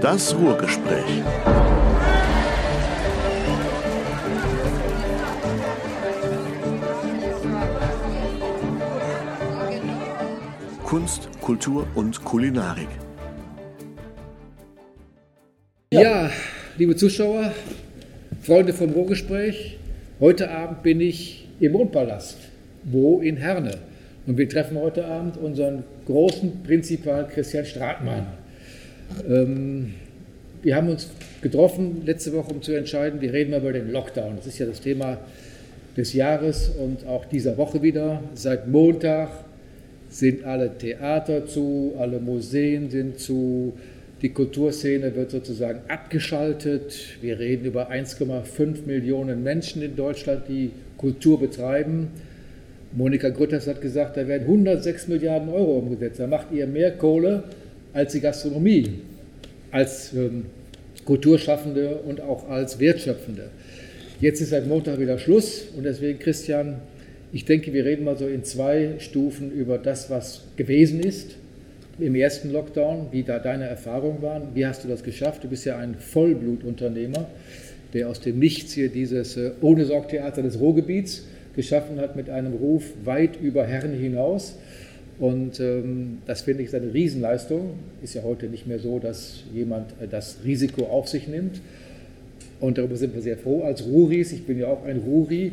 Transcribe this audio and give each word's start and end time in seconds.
Das 0.00 0.36
Ruhrgespräch. 0.36 1.22
Kunst, 10.84 11.28
Kultur 11.40 11.86
und 11.94 12.24
Kulinarik. 12.24 12.88
Ja, 15.92 16.30
liebe 16.76 16.96
Zuschauer, 16.96 17.52
Freunde 18.42 18.72
vom 18.72 18.90
Ruhrgespräch, 18.90 19.78
heute 20.20 20.50
Abend 20.50 20.82
bin 20.82 21.00
ich 21.00 21.48
im 21.60 21.72
Mondpalast, 21.72 22.38
wo 22.84 23.20
in 23.20 23.36
Herne. 23.36 23.78
Und 24.26 24.36
wir 24.36 24.48
treffen 24.48 24.76
heute 24.78 25.06
Abend 25.06 25.36
unseren 25.36 25.84
großen 26.06 26.62
Prinzipal 26.64 27.28
Christian 27.28 27.64
Stratmann. 27.64 28.26
Ähm, 29.28 29.94
wir 30.62 30.74
haben 30.76 30.88
uns 30.88 31.10
getroffen 31.42 32.02
letzte 32.04 32.32
Woche, 32.32 32.52
um 32.52 32.62
zu 32.62 32.72
entscheiden, 32.72 33.20
wir 33.20 33.32
reden 33.32 33.52
mal 33.52 33.60
über 33.60 33.72
den 33.72 33.92
Lockdown. 33.92 34.36
Das 34.36 34.46
ist 34.46 34.58
ja 34.58 34.66
das 34.66 34.80
Thema 34.80 35.18
des 35.96 36.12
Jahres 36.12 36.70
und 36.70 37.06
auch 37.06 37.24
dieser 37.24 37.56
Woche 37.56 37.82
wieder. 37.82 38.22
Seit 38.34 38.68
Montag 38.68 39.30
sind 40.08 40.44
alle 40.44 40.76
Theater 40.76 41.46
zu, 41.46 41.94
alle 41.98 42.20
Museen 42.20 42.90
sind 42.90 43.18
zu, 43.18 43.74
die 44.22 44.30
Kulturszene 44.30 45.14
wird 45.14 45.30
sozusagen 45.30 45.80
abgeschaltet. 45.88 47.18
Wir 47.20 47.38
reden 47.38 47.66
über 47.66 47.90
1,5 47.90 48.86
Millionen 48.86 49.42
Menschen 49.42 49.82
in 49.82 49.94
Deutschland, 49.94 50.48
die 50.48 50.70
Kultur 50.96 51.38
betreiben. 51.38 52.08
Monika 52.92 53.28
Grütters 53.28 53.66
hat 53.66 53.80
gesagt, 53.80 54.16
da 54.16 54.26
werden 54.26 54.44
106 54.44 55.08
Milliarden 55.08 55.48
Euro 55.50 55.78
umgesetzt. 55.78 56.18
Da 56.18 56.26
macht 56.26 56.50
ihr 56.52 56.66
mehr 56.66 56.92
Kohle 56.92 57.44
als 57.92 58.12
die 58.12 58.20
Gastronomie, 58.20 59.00
als 59.70 60.12
ähm, 60.12 60.46
Kulturschaffende 61.04 61.96
und 61.96 62.20
auch 62.20 62.48
als 62.48 62.78
Wertschöpfende. 62.80 63.50
Jetzt 64.20 64.40
ist 64.40 64.50
seit 64.50 64.66
Montag 64.66 64.98
wieder 64.98 65.18
Schluss 65.18 65.66
und 65.76 65.84
deswegen, 65.84 66.18
Christian, 66.18 66.76
ich 67.32 67.44
denke, 67.44 67.72
wir 67.72 67.84
reden 67.84 68.04
mal 68.04 68.16
so 68.16 68.26
in 68.26 68.44
zwei 68.44 68.94
Stufen 68.98 69.52
über 69.52 69.78
das, 69.78 70.10
was 70.10 70.42
gewesen 70.56 71.00
ist 71.00 71.36
im 71.98 72.14
ersten 72.14 72.52
Lockdown, 72.52 73.08
wie 73.10 73.22
da 73.22 73.38
deine 73.38 73.64
Erfahrungen 73.64 74.20
waren. 74.22 74.48
Wie 74.54 74.66
hast 74.66 74.84
du 74.84 74.88
das 74.88 75.02
geschafft? 75.02 75.44
Du 75.44 75.48
bist 75.48 75.64
ja 75.64 75.78
ein 75.78 75.94
Vollblutunternehmer, 75.94 77.26
der 77.94 78.08
aus 78.08 78.20
dem 78.20 78.38
Nichts 78.38 78.72
hier 78.72 78.88
dieses 78.88 79.36
äh, 79.36 79.52
Ohne 79.62 79.86
Sorgtheater 79.86 80.42
des 80.42 80.60
Ruhrgebiets 80.60 81.24
geschaffen 81.54 81.98
hat 81.98 82.16
mit 82.16 82.28
einem 82.28 82.52
Ruf 82.52 82.84
weit 83.04 83.40
über 83.40 83.64
Herren 83.64 83.94
hinaus. 83.94 84.56
Und 85.18 85.60
ähm, 85.60 86.18
das 86.26 86.42
finde 86.42 86.62
ich 86.62 86.74
eine 86.74 86.92
Riesenleistung. 86.92 87.78
Ist 88.02 88.14
ja 88.14 88.22
heute 88.22 88.46
nicht 88.46 88.66
mehr 88.66 88.78
so, 88.78 88.98
dass 88.98 89.44
jemand 89.54 89.92
äh, 90.00 90.08
das 90.08 90.38
Risiko 90.44 90.86
auf 90.86 91.08
sich 91.08 91.26
nimmt. 91.26 91.60
Und 92.60 92.78
darüber 92.78 92.96
sind 92.96 93.14
wir 93.14 93.22
sehr 93.22 93.36
froh 93.36 93.62
als 93.62 93.84
Ruris. 93.84 94.32
Ich 94.32 94.44
bin 94.44 94.58
ja 94.58 94.66
auch 94.66 94.84
ein 94.84 94.98
Ruri. 94.98 95.52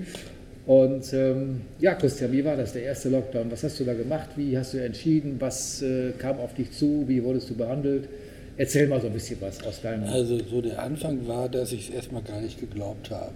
Und 0.65 1.11
ähm, 1.13 1.61
ja, 1.79 1.93
Christian, 1.95 2.31
wie 2.31 2.45
war 2.45 2.55
das, 2.55 2.73
der 2.73 2.83
erste 2.83 3.09
Lockdown? 3.09 3.51
Was 3.51 3.63
hast 3.63 3.79
du 3.79 3.83
da 3.83 3.93
gemacht? 3.93 4.29
Wie 4.37 4.57
hast 4.57 4.73
du 4.73 4.77
entschieden? 4.77 5.35
Was 5.39 5.81
äh, 5.81 6.11
kam 6.17 6.39
auf 6.39 6.53
dich 6.53 6.71
zu? 6.71 7.03
Wie 7.07 7.21
wurdest 7.23 7.49
du 7.49 7.55
behandelt? 7.55 8.07
Erzähl 8.55 8.87
mal 8.87 9.01
so 9.01 9.07
ein 9.07 9.13
bisschen 9.13 9.41
was 9.41 9.63
aus 9.65 9.81
deinem. 9.81 10.03
Also, 10.03 10.37
so 10.39 10.61
der 10.61 10.81
Anfang 10.81 11.27
war, 11.27 11.49
dass 11.49 11.71
ich 11.71 11.89
es 11.89 11.95
erstmal 11.95 12.21
gar 12.21 12.39
nicht 12.39 12.59
geglaubt 12.59 13.09
habe. 13.09 13.33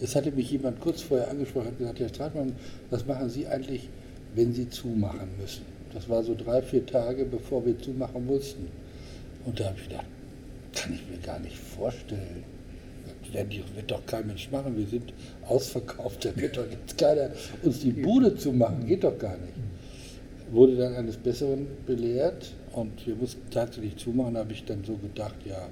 Es 0.00 0.14
hatte 0.14 0.30
mich 0.30 0.50
jemand 0.50 0.80
kurz 0.80 1.02
vorher 1.02 1.28
angesprochen 1.28 1.68
und 1.68 1.78
gesagt: 1.78 1.98
Herr 1.98 2.08
Stratmann, 2.08 2.52
was 2.88 3.04
machen 3.04 3.28
Sie 3.28 3.46
eigentlich, 3.46 3.88
wenn 4.34 4.52
Sie 4.52 4.68
zumachen 4.68 5.28
müssen? 5.40 5.64
Das 5.92 6.08
war 6.08 6.22
so 6.22 6.34
drei, 6.34 6.62
vier 6.62 6.86
Tage, 6.86 7.24
bevor 7.24 7.64
wir 7.66 7.78
zumachen 7.78 8.26
mussten. 8.26 8.68
Und 9.44 9.60
da 9.60 9.66
habe 9.66 9.76
ich 9.78 9.88
gedacht: 9.88 10.06
Kann 10.74 10.94
ich 10.94 11.02
mir 11.08 11.18
gar 11.18 11.38
nicht 11.40 11.56
vorstellen. 11.56 12.44
Das 13.32 13.48
wird 13.76 13.90
doch 13.90 14.04
kein 14.04 14.26
Mensch 14.26 14.50
machen. 14.50 14.76
Wir 14.76 14.86
sind 14.86 15.12
ausverkauft. 15.46 16.24
Da 16.24 16.36
wird 16.36 16.56
doch 16.56 16.70
jetzt 16.70 16.98
keiner 16.98 17.30
uns 17.62 17.80
die 17.80 17.92
Bude 17.92 18.36
zumachen. 18.36 18.86
Geht 18.86 19.04
doch 19.04 19.18
gar 19.18 19.36
nicht. 19.38 19.54
Wurde 20.50 20.76
dann 20.76 20.94
eines 20.94 21.16
Besseren 21.16 21.66
belehrt 21.86 22.52
und 22.72 23.06
wir 23.06 23.14
mussten 23.14 23.48
tatsächlich 23.50 23.96
zumachen. 23.96 24.34
Da 24.34 24.40
habe 24.40 24.52
ich 24.52 24.64
dann 24.64 24.84
so 24.84 24.96
gedacht: 24.96 25.36
Ja, 25.46 25.68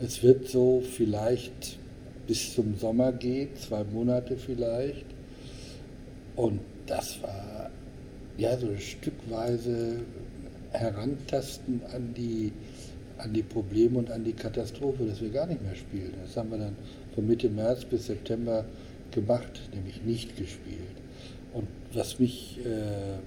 es 0.00 0.22
wird 0.22 0.48
so 0.48 0.82
vielleicht 0.82 1.78
bis 2.26 2.54
zum 2.54 2.76
Sommer 2.76 3.12
gehen, 3.12 3.48
zwei 3.56 3.84
Monate 3.84 4.36
vielleicht. 4.36 5.06
Und 6.36 6.60
das 6.86 7.22
war 7.22 7.70
ja 8.36 8.56
so 8.58 8.68
stückweise 8.78 10.00
Herantasten 10.72 11.80
an 11.92 12.14
die, 12.14 12.52
an 13.18 13.32
die 13.32 13.42
Probleme 13.42 13.98
und 13.98 14.10
an 14.10 14.24
die 14.24 14.32
Katastrophe, 14.32 15.04
dass 15.04 15.20
wir 15.20 15.30
gar 15.30 15.46
nicht 15.46 15.62
mehr 15.62 15.76
spielen. 15.76 16.12
Das 16.24 16.36
haben 16.36 16.50
wir 16.50 16.58
dann 16.58 16.76
von 17.14 17.26
Mitte 17.26 17.48
März 17.48 17.84
bis 17.84 18.06
September 18.06 18.64
gemacht, 19.12 19.60
nämlich 19.72 20.02
nicht 20.02 20.36
gespielt. 20.36 20.80
Und 21.52 21.68
was 21.92 22.18
mich 22.18 22.58
äh, 22.64 23.18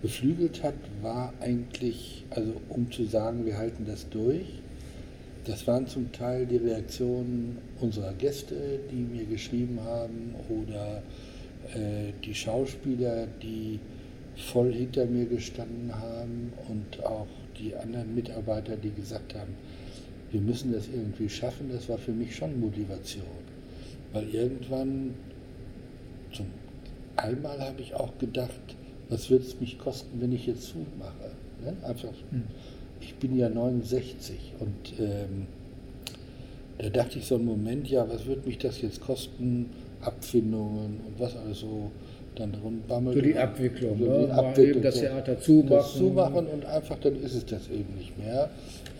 beflügelt 0.00 0.62
hat, 0.62 0.74
war 1.02 1.34
eigentlich, 1.40 2.24
also 2.30 2.54
um 2.70 2.90
zu 2.90 3.04
sagen, 3.04 3.44
wir 3.44 3.58
halten 3.58 3.84
das 3.86 4.08
durch, 4.08 4.46
das 5.44 5.66
waren 5.66 5.86
zum 5.86 6.12
Teil 6.12 6.46
die 6.46 6.56
Reaktionen 6.56 7.58
unserer 7.80 8.12
Gäste, 8.12 8.78
die 8.90 9.02
mir 9.02 9.24
geschrieben 9.24 9.80
haben, 9.82 10.34
oder 10.48 11.02
äh, 11.74 12.12
die 12.24 12.34
Schauspieler, 12.34 13.26
die 13.42 13.78
voll 14.36 14.72
hinter 14.72 15.06
mir 15.06 15.26
gestanden 15.26 15.94
haben 15.94 16.52
und 16.68 17.04
auch 17.04 17.26
die 17.58 17.74
anderen 17.76 18.14
Mitarbeiter, 18.14 18.76
die 18.76 18.90
gesagt 18.90 19.34
haben, 19.34 19.54
wir 20.30 20.40
müssen 20.40 20.72
das 20.72 20.88
irgendwie 20.88 21.28
schaffen, 21.28 21.70
das 21.70 21.88
war 21.88 21.98
für 21.98 22.12
mich 22.12 22.34
schon 22.34 22.58
Motivation. 22.58 23.24
Weil 24.12 24.28
irgendwann, 24.28 25.14
zum 26.32 26.46
einmal 27.16 27.60
habe 27.60 27.82
ich 27.82 27.94
auch 27.94 28.16
gedacht, 28.18 28.76
was 29.08 29.30
wird 29.30 29.42
es 29.42 29.60
mich 29.60 29.78
kosten, 29.78 30.20
wenn 30.20 30.32
ich 30.32 30.46
jetzt 30.46 30.68
zumache? 30.68 31.32
Ne? 31.62 31.76
Einfach, 31.86 32.12
hm. 32.30 32.44
ich 33.00 33.14
bin 33.16 33.36
ja 33.36 33.48
69 33.48 34.54
und 34.58 34.98
ähm, 34.98 35.46
da 36.78 36.88
dachte 36.88 37.18
ich 37.18 37.26
so 37.26 37.36
einen 37.36 37.44
Moment, 37.44 37.88
ja, 37.88 38.08
was 38.08 38.26
wird 38.26 38.46
mich 38.46 38.58
das 38.58 38.80
jetzt 38.80 39.00
kosten? 39.00 39.70
Abfindungen 40.02 41.00
und 41.06 41.18
was 41.18 41.36
alles 41.36 41.60
so 41.60 41.90
dann 42.34 42.54
rundbammelt. 42.54 43.16
So 43.16 43.22
die 43.22 43.36
Abwicklung, 43.36 43.98
so 43.98 44.04
ne? 44.04 44.26
die 44.26 44.32
Abwicklung, 44.32 44.82
das 44.82 44.94
Theater 44.94 45.38
zumachen. 45.38 45.76
Das 45.76 45.94
zumachen 45.94 46.46
und 46.46 46.64
einfach, 46.64 46.98
dann 46.98 47.16
ist 47.16 47.34
es 47.34 47.46
das 47.46 47.68
eben 47.68 47.94
nicht 47.96 48.18
mehr. 48.18 48.50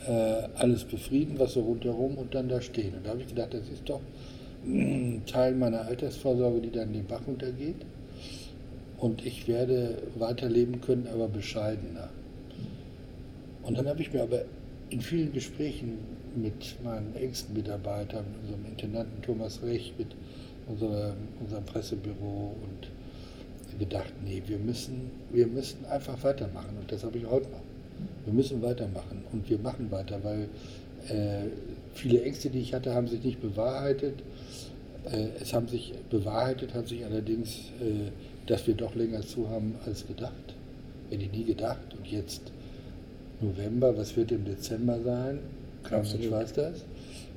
Äh, 0.06 0.48
alles 0.56 0.84
befrieden, 0.84 1.38
was 1.38 1.54
so 1.54 1.60
rundherum 1.60 2.18
und 2.18 2.34
dann 2.34 2.48
da 2.48 2.60
stehen. 2.60 2.94
Und 2.94 3.06
da 3.06 3.10
habe 3.10 3.20
ich 3.20 3.28
gedacht, 3.28 3.54
das 3.54 3.68
ist 3.68 3.88
doch 3.88 4.00
ein 4.64 5.22
Teil 5.26 5.54
meiner 5.54 5.86
Altersvorsorge, 5.86 6.60
die 6.60 6.70
dann 6.70 6.92
den 6.92 7.06
Bach 7.06 7.22
runtergeht. 7.26 7.76
Und 8.98 9.24
ich 9.24 9.48
werde 9.48 9.98
weiterleben 10.16 10.80
können, 10.80 11.08
aber 11.12 11.28
bescheidener. 11.28 12.10
Und 13.62 13.78
dann 13.78 13.88
habe 13.88 14.00
ich 14.00 14.12
mir 14.12 14.22
aber 14.22 14.42
in 14.90 15.00
vielen 15.00 15.32
Gesprächen 15.32 15.98
mit 16.36 16.76
meinen 16.84 17.14
engsten 17.16 17.54
Mitarbeitern, 17.54 18.24
unserem 18.42 18.64
Intendanten 18.66 19.22
Thomas 19.22 19.60
Rech, 19.62 19.94
mit 19.98 20.08
unser, 20.68 21.14
unserem 21.40 21.64
Pressebüro 21.64 22.56
und 22.62 23.78
gedacht, 23.78 24.12
nee, 24.24 24.42
wir 24.46 24.58
müssen, 24.58 25.10
wir 25.32 25.46
müssen 25.46 25.84
einfach 25.86 26.22
weitermachen. 26.22 26.76
Und 26.80 26.90
das 26.92 27.04
habe 27.04 27.18
ich 27.18 27.26
heute 27.26 27.48
noch. 27.50 27.62
Wir 28.24 28.32
müssen 28.32 28.62
weitermachen 28.62 29.24
und 29.32 29.48
wir 29.48 29.58
machen 29.58 29.90
weiter, 29.90 30.22
weil 30.22 30.48
äh, 31.08 31.48
viele 31.94 32.22
Ängste, 32.22 32.50
die 32.50 32.60
ich 32.60 32.74
hatte, 32.74 32.94
haben 32.94 33.08
sich 33.08 33.22
nicht 33.22 33.40
bewahrheitet. 33.40 34.22
Äh, 35.04 35.28
es 35.40 35.52
haben 35.52 35.68
sich 35.68 35.94
bewahrheitet, 36.10 36.74
hat 36.74 36.88
sich 36.88 37.04
allerdings, 37.04 37.70
äh, 37.80 38.10
dass 38.46 38.66
wir 38.66 38.74
doch 38.74 38.94
länger 38.94 39.22
zu 39.22 39.48
haben 39.48 39.74
als 39.84 40.06
gedacht. 40.06 40.54
Hätte 41.10 41.24
ich 41.24 41.32
nie 41.32 41.44
gedacht. 41.44 41.94
Und 41.96 42.06
jetzt 42.06 42.52
November, 43.40 43.96
was 43.96 44.16
wird 44.16 44.32
im 44.32 44.44
Dezember 44.44 45.00
sein? 45.00 45.40
Kein 45.82 46.02
Mensch 46.02 46.30
weiß 46.30 46.52
das. 46.54 46.84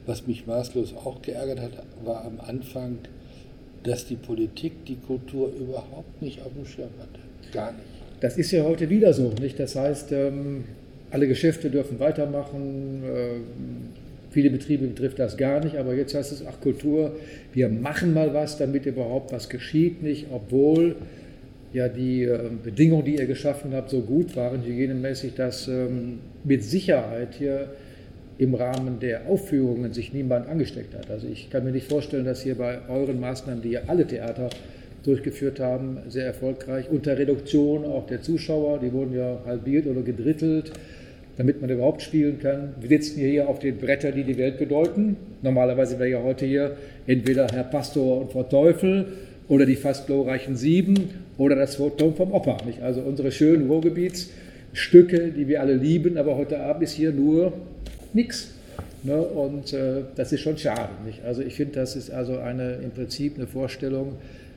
Was 0.06 0.28
mich 0.28 0.46
maßlos 0.46 0.96
auch 0.96 1.22
geärgert 1.22 1.60
hat, 1.60 1.72
war 2.04 2.26
am 2.26 2.40
Anfang, 2.40 3.00
dass 3.86 4.06
die 4.06 4.16
Politik 4.16 4.86
die 4.86 4.96
Kultur 4.96 5.52
überhaupt 5.60 6.22
nicht 6.22 6.42
auf 6.42 6.52
dem 6.54 6.66
Schirm 6.66 6.90
hatte. 7.00 7.20
Gar 7.54 7.72
nicht. 7.74 7.84
Das 8.20 8.38
ist 8.38 8.52
ja 8.52 8.64
heute 8.64 8.90
wieder 8.90 9.14
so, 9.14 9.34
nicht? 9.40 9.60
Das 9.60 9.76
heißt, 9.76 10.12
ähm, 10.12 10.64
alle 11.12 11.28
Geschäfte 11.28 11.70
dürfen 11.70 12.00
weitermachen. 12.00 13.04
Äh, 13.04 14.32
viele 14.32 14.50
Betriebe 14.50 14.88
betrifft 14.88 15.20
das 15.20 15.38
gar 15.38 15.64
nicht, 15.64 15.78
aber 15.78 15.94
jetzt 15.94 16.16
heißt 16.16 16.32
es, 16.32 16.44
ach 16.46 16.60
Kultur, 16.60 17.16
wir 17.54 17.70
machen 17.70 18.14
mal 18.14 18.34
was, 18.34 18.58
damit 18.58 18.86
überhaupt 18.86 19.32
was 19.32 19.50
geschieht, 19.50 20.02
nicht? 20.02 20.28
Obwohl 20.32 20.96
ja 21.74 21.88
die 21.88 22.24
äh, 22.24 22.50
Bedingungen, 22.64 23.06
die 23.06 23.16
ihr 23.18 23.28
geschaffen 23.28 23.74
habt, 23.74 23.90
so 23.90 24.02
gut 24.02 24.36
waren, 24.36 24.64
hygienemäßig, 24.64 25.36
dass 25.36 25.68
ähm, 25.68 26.20
mit 26.44 26.64
Sicherheit 26.64 27.36
hier 27.38 27.70
im 28.38 28.54
Rahmen 28.54 29.00
der 29.00 29.28
Aufführungen 29.28 29.94
sich 29.94 30.14
niemand 30.14 30.50
angesteckt 30.50 30.94
hat. 30.94 31.10
Also 31.10 31.28
ich 31.28 31.50
kann 31.50 31.64
mir 31.64 31.72
nicht 31.72 31.88
vorstellen, 31.88 32.26
dass 32.26 32.44
hier 32.44 32.56
bei 32.56 32.80
euren 32.90 33.20
Maßnahmen, 33.20 33.62
die 33.62 33.72
ja 33.72 33.82
alle 33.88 34.06
Theater 34.06 34.50
durchgeführt 35.04 35.60
haben, 35.60 36.00
sehr 36.10 36.26
erfolgreich, 36.26 36.90
unter 36.90 37.18
Reduktion 37.18 37.86
auch 37.86 38.08
der 38.08 38.22
Zuschauer, 38.22 38.80
die 38.80 38.92
wurden 38.92 39.16
ja 39.16 39.40
halbiert 39.46 39.88
oder 39.88 40.02
gedrittelt. 40.02 40.72
damit 41.38 41.62
man 41.62 41.70
überhaupt 41.70 42.02
spielen 42.02 42.40
kann. 42.40 42.74
Wir 42.80 42.90
sitzen 42.90 43.20
hier 43.20 43.50
auf 43.50 43.60
den 43.60 43.78
Brettern, 43.78 44.14
die 44.16 44.24
die 44.24 44.38
Welt 44.38 44.58
bedeuten. 44.58 45.18
Normalerweise 45.42 46.00
wäre 46.00 46.10
ja 46.10 46.24
heute 46.24 46.46
hier 46.46 46.78
entweder 47.08 47.48
Herr 47.48 47.64
Pastor 47.64 48.22
und 48.22 48.32
Frau 48.32 48.44
Teufel 48.44 49.06
oder 49.48 49.66
die 49.66 49.76
fast 49.76 50.08
glorreichen 50.08 50.56
Sieben 50.56 50.96
oder 51.38 51.56
das 51.56 51.78
Turm 51.78 52.16
vom. 52.16 52.32
Nicht? 52.66 52.82
Also 52.82 53.02
unsere 53.02 53.32
schönen 53.32 53.68
Ruhrgebietsstücke, 53.68 55.32
die 55.36 55.48
wir 55.48 55.62
alle 55.62 55.76
lieben, 55.76 56.18
aber 56.18 56.38
heute 56.38 56.60
Abend 56.60 56.84
ist 56.84 56.94
hier 56.94 57.12
nur 57.12 57.54
nichts. 58.16 58.52
Ne? 59.04 59.22
Und 59.22 59.74
äh, 59.74 60.04
das 60.16 60.32
ist 60.32 60.42
schon 60.42 60.58
schade. 60.58 60.90
Nicht? 61.06 61.24
Also 61.24 61.42
ich 61.42 61.56
finde, 61.56 61.76
das 61.76 61.96
ist 61.96 62.10
also 62.12 62.40
eine, 62.40 62.76
im 62.76 62.92
Prinzip 62.92 63.36
eine 63.38 63.48
Vorstellung, 63.48 64.14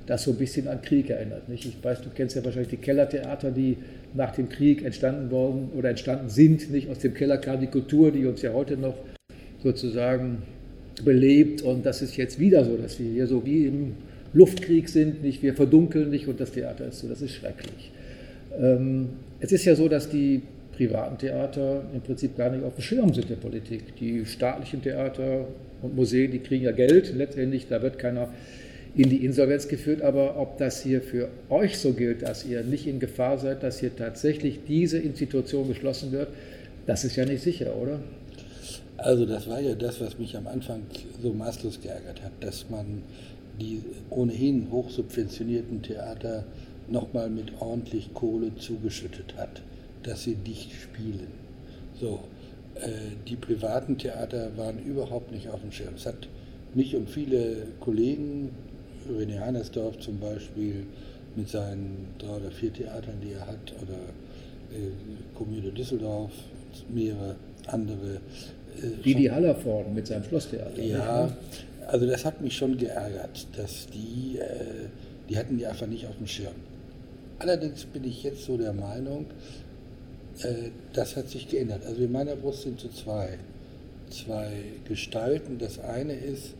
das 0.07 0.23
so 0.23 0.31
ein 0.31 0.39
bisschen 0.39 0.69
an 0.69 0.81
Krieg 0.81 1.11
erinnert. 1.11 1.49
Nicht? 1.49 1.67
Ich 1.67 1.85
weiß, 1.85 2.01
du 2.01 2.09
kennst 2.15 2.35
ja 2.35 2.45
wahrscheinlich 2.45 2.71
die 2.71 2.79
Kellertheater, 2.79 3.51
die 3.51 3.77
nach 4.15 4.35
dem 4.35 4.49
Krieg 4.49 4.83
entstanden 4.85 5.31
worden 5.31 5.69
oder 5.77 5.91
entstanden 5.91 6.31
sind. 6.31 6.71
Nicht 6.71 6.89
aus 6.89 6.99
dem 6.99 7.13
Keller 7.13 7.37
kam 7.37 7.61
die 7.61 7.67
Kultur, 7.67 8.11
die 8.11 8.25
uns 8.25 8.41
ja 8.41 8.55
heute 8.55 8.79
noch 8.79 8.95
sozusagen 9.63 10.39
belebt. 11.05 11.61
Und 11.61 11.85
das 11.85 12.01
ist 12.01 12.17
jetzt 12.17 12.39
wieder 12.39 12.65
so, 12.65 12.77
dass 12.79 12.99
wir 12.99 13.11
hier 13.11 13.27
so 13.27 13.45
wie 13.45 13.67
im 13.67 13.95
Luftkrieg 14.33 14.89
sind. 14.89 15.23
Nicht? 15.23 15.43
Wir 15.43 15.53
verdunkeln 15.53 16.09
nicht 16.09 16.27
und 16.27 16.41
das 16.41 16.53
Theater 16.53 16.89
ist 16.89 17.01
so. 17.01 17.09
Das 17.09 17.21
ist 17.21 17.35
schrecklich. 17.35 17.93
Ähm, 18.59 19.11
es 19.41 19.53
ist 19.53 19.67
ja 19.67 19.75
so, 19.75 19.89
dass 19.89 20.09
die 20.09 20.41
privaten 20.79 21.19
Theater 21.19 21.83
im 21.93 22.01
Prinzip 22.01 22.37
gar 22.37 22.51
nicht 22.51 22.65
auf 22.65 22.77
dem 22.77 22.83
Schirm 22.83 23.13
sind 23.13 23.29
der 23.29 23.37
Politik. 23.37 23.97
Die 23.97 24.25
staatlichen 24.25 24.81
Theater 24.81 25.49
und 25.83 25.97
Museen, 25.97 26.31
die 26.31 26.39
kriegen 26.39 26.65
ja 26.65 26.73
Geld. 26.73 27.13
Letztendlich, 27.15 27.67
da 27.69 27.83
wird 27.83 27.99
keiner 27.99 28.29
in 28.95 29.11
die 29.11 29.25
Insolvenz 29.25 29.67
geführt. 29.67 30.03
Aber 30.03 30.39
ob 30.39 30.57
das 30.59 30.81
hier 30.81 31.03
für 31.03 31.29
euch 31.51 31.79
so 31.79 31.95
gilt, 31.95 32.23
dass 32.23 32.47
ihr 32.47 32.63
nicht 32.63 32.87
in 32.87 33.01
Gefahr 33.01 33.39
seid, 33.39 33.65
dass 33.65 33.81
hier 33.81 33.95
tatsächlich 33.95 34.61
diese 34.69 34.99
Institution 34.99 35.67
geschlossen 35.67 36.13
wird, 36.13 36.29
das 36.87 37.05
ist 37.05 37.17
ja 37.17 37.27
nicht 37.27 37.43
sicher, 37.43 37.75
oder? 37.75 37.99
Also 38.97 39.27
das 39.27 39.49
war 39.49 39.61
ja 39.61 39.75
das, 39.75 40.01
was 40.01 40.19
mich 40.19 40.37
am 40.37 40.47
Anfang 40.47 40.83
so 41.21 41.33
maßlos 41.33 41.81
geärgert 41.81 42.23
hat, 42.23 42.33
dass 42.41 42.71
man 42.71 43.03
die 43.61 43.83
ohnehin 44.11 44.69
hochsubventionierten 44.71 45.83
Theater 45.83 46.45
nochmal 46.89 47.31
mit 47.31 47.53
ordentlich 47.61 48.15
Kohle 48.15 48.53
zugeschüttet 48.57 49.35
hat, 49.37 49.61
dass 50.03 50.25
sie 50.25 50.35
dicht 50.35 50.73
spielen. 50.73 51.29
So, 52.01 52.21
äh, 52.77 52.89
die 53.27 53.37
privaten 53.37 53.99
Theater 53.99 54.57
waren 54.57 54.79
überhaupt 54.79 55.33
nicht 55.33 55.49
auf 55.49 55.61
dem 55.61 55.73
Schirm. 55.73 55.95
Es 55.97 56.07
hat 56.07 56.29
mich 56.75 56.95
und 56.95 57.09
viele 57.09 57.67
Kollegen 57.81 58.51
René 59.09 59.41
Heinersdorf 59.41 59.99
zum 59.99 60.19
Beispiel 60.21 60.87
mit 61.35 61.49
seinen 61.49 62.09
drei 62.19 62.37
oder 62.37 62.51
vier 62.51 62.73
Theatern, 62.73 63.15
die 63.23 63.33
er 63.33 63.47
hat, 63.47 63.73
oder 63.83 63.95
äh, 64.73 64.91
Komödie 65.37 65.71
Düsseldorf, 65.71 66.33
mehrere 66.89 67.37
andere. 67.67 68.21
Äh, 68.77 69.03
Didi 69.05 69.27
Hallervorden 69.27 69.95
mit 69.95 70.07
seinem 70.07 70.25
Schlosstheater. 70.25 70.81
Ja, 70.81 71.27
ne? 71.27 71.33
also 71.87 72.07
das 72.07 72.25
hat 72.25 72.41
mich 72.41 72.57
schon 72.57 72.77
geärgert, 72.77 73.47
dass 73.57 73.87
die, 73.87 74.39
äh, 74.39 74.89
die 75.29 75.39
hatten 75.39 75.57
die 75.59 75.67
einfach 75.67 75.87
nicht 75.87 76.07
auf 76.07 76.17
dem 76.17 76.27
Schirm. 76.27 76.55
Allerdings 77.39 77.85
bin 77.85 78.05
ich 78.05 78.25
jetzt 78.25 78.45
so 78.45 78.57
der 78.57 78.73
Meinung, 78.73 79.27
das 80.93 81.17
hat 81.17 81.29
sich 81.29 81.49
geändert. 81.49 81.85
Also 81.87 82.03
in 82.03 82.13
meiner 82.13 82.37
Brust 82.37 82.63
sind 82.63 82.81
so 82.81 82.89
zwei, 82.89 83.39
zwei 84.11 84.51
Gestalten. 84.87 85.59
Das 85.59 85.79
eine 85.79 86.15
ist, 86.15 86.55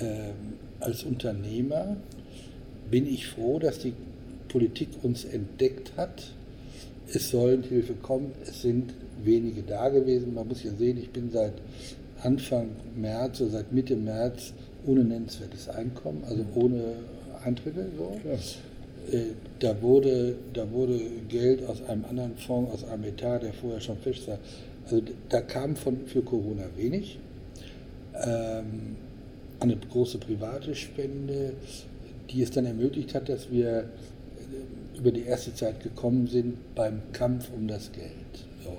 ähm, 0.00 0.54
als 0.80 1.04
Unternehmer 1.04 1.96
bin 2.90 3.06
ich 3.06 3.26
froh, 3.26 3.58
dass 3.58 3.78
die 3.78 3.94
Politik 4.48 4.88
uns 5.02 5.24
entdeckt 5.24 5.92
hat. 5.96 6.32
Es 7.12 7.30
sollen 7.30 7.62
Hilfe 7.62 7.94
kommen, 7.94 8.32
es 8.42 8.62
sind 8.62 8.94
wenige 9.22 9.62
da 9.62 9.88
gewesen. 9.88 10.34
Man 10.34 10.48
muss 10.48 10.62
ja 10.62 10.72
sehen, 10.72 10.98
ich 10.98 11.10
bin 11.10 11.30
seit 11.30 11.54
Anfang 12.22 12.68
März 12.94 13.40
oder 13.40 13.50
seit 13.50 13.72
Mitte 13.72 13.96
März 13.96 14.52
ohne 14.86 15.04
nennenswertes 15.04 15.68
Einkommen, 15.68 16.22
also 16.28 16.44
ohne 16.54 16.94
Eintritte. 17.44 17.86
So. 17.96 18.20
Äh, 18.28 18.38
da, 19.58 19.80
wurde, 19.82 20.36
da 20.52 20.70
wurde 20.70 21.00
Geld 21.28 21.66
aus 21.66 21.82
einem 21.82 22.04
anderen 22.04 22.36
Fonds, 22.36 22.72
aus 22.72 22.84
einem 22.88 23.04
Etat, 23.04 23.40
der 23.40 23.52
vorher 23.52 23.80
schon 23.80 23.98
fest 23.98 24.28
war. 24.28 24.38
Also 24.84 25.02
da 25.28 25.40
kam 25.40 25.76
von, 25.76 26.06
für 26.06 26.22
Corona 26.22 26.64
wenig. 26.76 27.18
Ähm, 28.14 28.96
eine 29.60 29.76
große 29.76 30.18
private 30.18 30.74
Spende, 30.74 31.54
die 32.30 32.42
es 32.42 32.50
dann 32.50 32.66
ermöglicht 32.66 33.14
hat, 33.14 33.28
dass 33.28 33.50
wir 33.50 33.78
äh, 33.78 34.98
über 34.98 35.12
die 35.12 35.22
erste 35.22 35.54
Zeit 35.54 35.82
gekommen 35.82 36.26
sind 36.26 36.74
beim 36.74 37.00
Kampf 37.12 37.50
um 37.54 37.68
das 37.68 37.92
Geld. 37.92 38.10
So. 38.64 38.78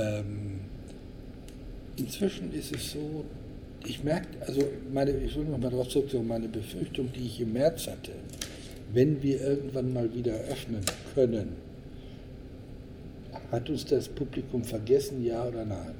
Ähm, 0.00 0.60
inzwischen 1.96 2.52
ist 2.52 2.74
es 2.74 2.92
so, 2.92 3.24
ich 3.86 4.02
merke, 4.02 4.28
also 4.46 4.62
meine, 4.92 5.10
ich 5.10 5.36
will 5.36 5.44
noch 5.44 5.58
mal 5.58 5.70
darauf 5.70 5.88
zurückkommen, 5.88 6.28
meine 6.28 6.48
Befürchtung, 6.48 7.10
die 7.12 7.26
ich 7.26 7.40
im 7.40 7.52
März 7.52 7.86
hatte, 7.86 8.12
wenn 8.94 9.22
wir 9.22 9.40
irgendwann 9.40 9.92
mal 9.92 10.14
wieder 10.14 10.34
öffnen 10.50 10.80
können, 11.14 11.56
hat 13.50 13.68
uns 13.68 13.84
das 13.84 14.08
Publikum 14.08 14.64
vergessen, 14.64 15.24
ja 15.24 15.46
oder 15.46 15.64
nein? 15.64 15.94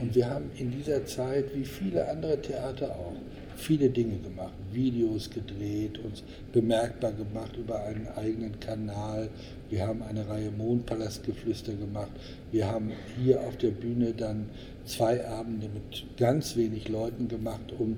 Und 0.00 0.14
wir 0.14 0.28
haben 0.28 0.50
in 0.56 0.70
dieser 0.70 1.04
Zeit, 1.04 1.54
wie 1.54 1.64
viele 1.64 2.08
andere 2.08 2.40
Theater 2.40 2.90
auch, 2.90 3.14
viele 3.56 3.90
Dinge 3.90 4.16
gemacht, 4.18 4.54
Videos 4.72 5.28
gedreht, 5.28 5.98
uns 5.98 6.22
bemerkbar 6.52 7.12
gemacht 7.12 7.56
über 7.56 7.84
einen 7.84 8.08
eigenen 8.16 8.58
Kanal. 8.58 9.28
Wir 9.68 9.86
haben 9.86 10.02
eine 10.02 10.26
Reihe 10.26 10.50
Mondpalastgeflüster 10.50 11.74
gemacht. 11.74 12.10
Wir 12.50 12.66
haben 12.66 12.92
hier 13.22 13.40
auf 13.40 13.58
der 13.58 13.70
Bühne 13.70 14.14
dann 14.16 14.48
zwei 14.86 15.26
Abende 15.26 15.68
mit 15.68 16.04
ganz 16.16 16.56
wenig 16.56 16.88
Leuten 16.88 17.28
gemacht, 17.28 17.72
um 17.78 17.96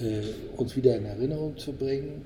äh, 0.00 0.22
uns 0.56 0.74
wieder 0.76 0.96
in 0.96 1.04
Erinnerung 1.04 1.56
zu 1.58 1.72
bringen. 1.72 2.22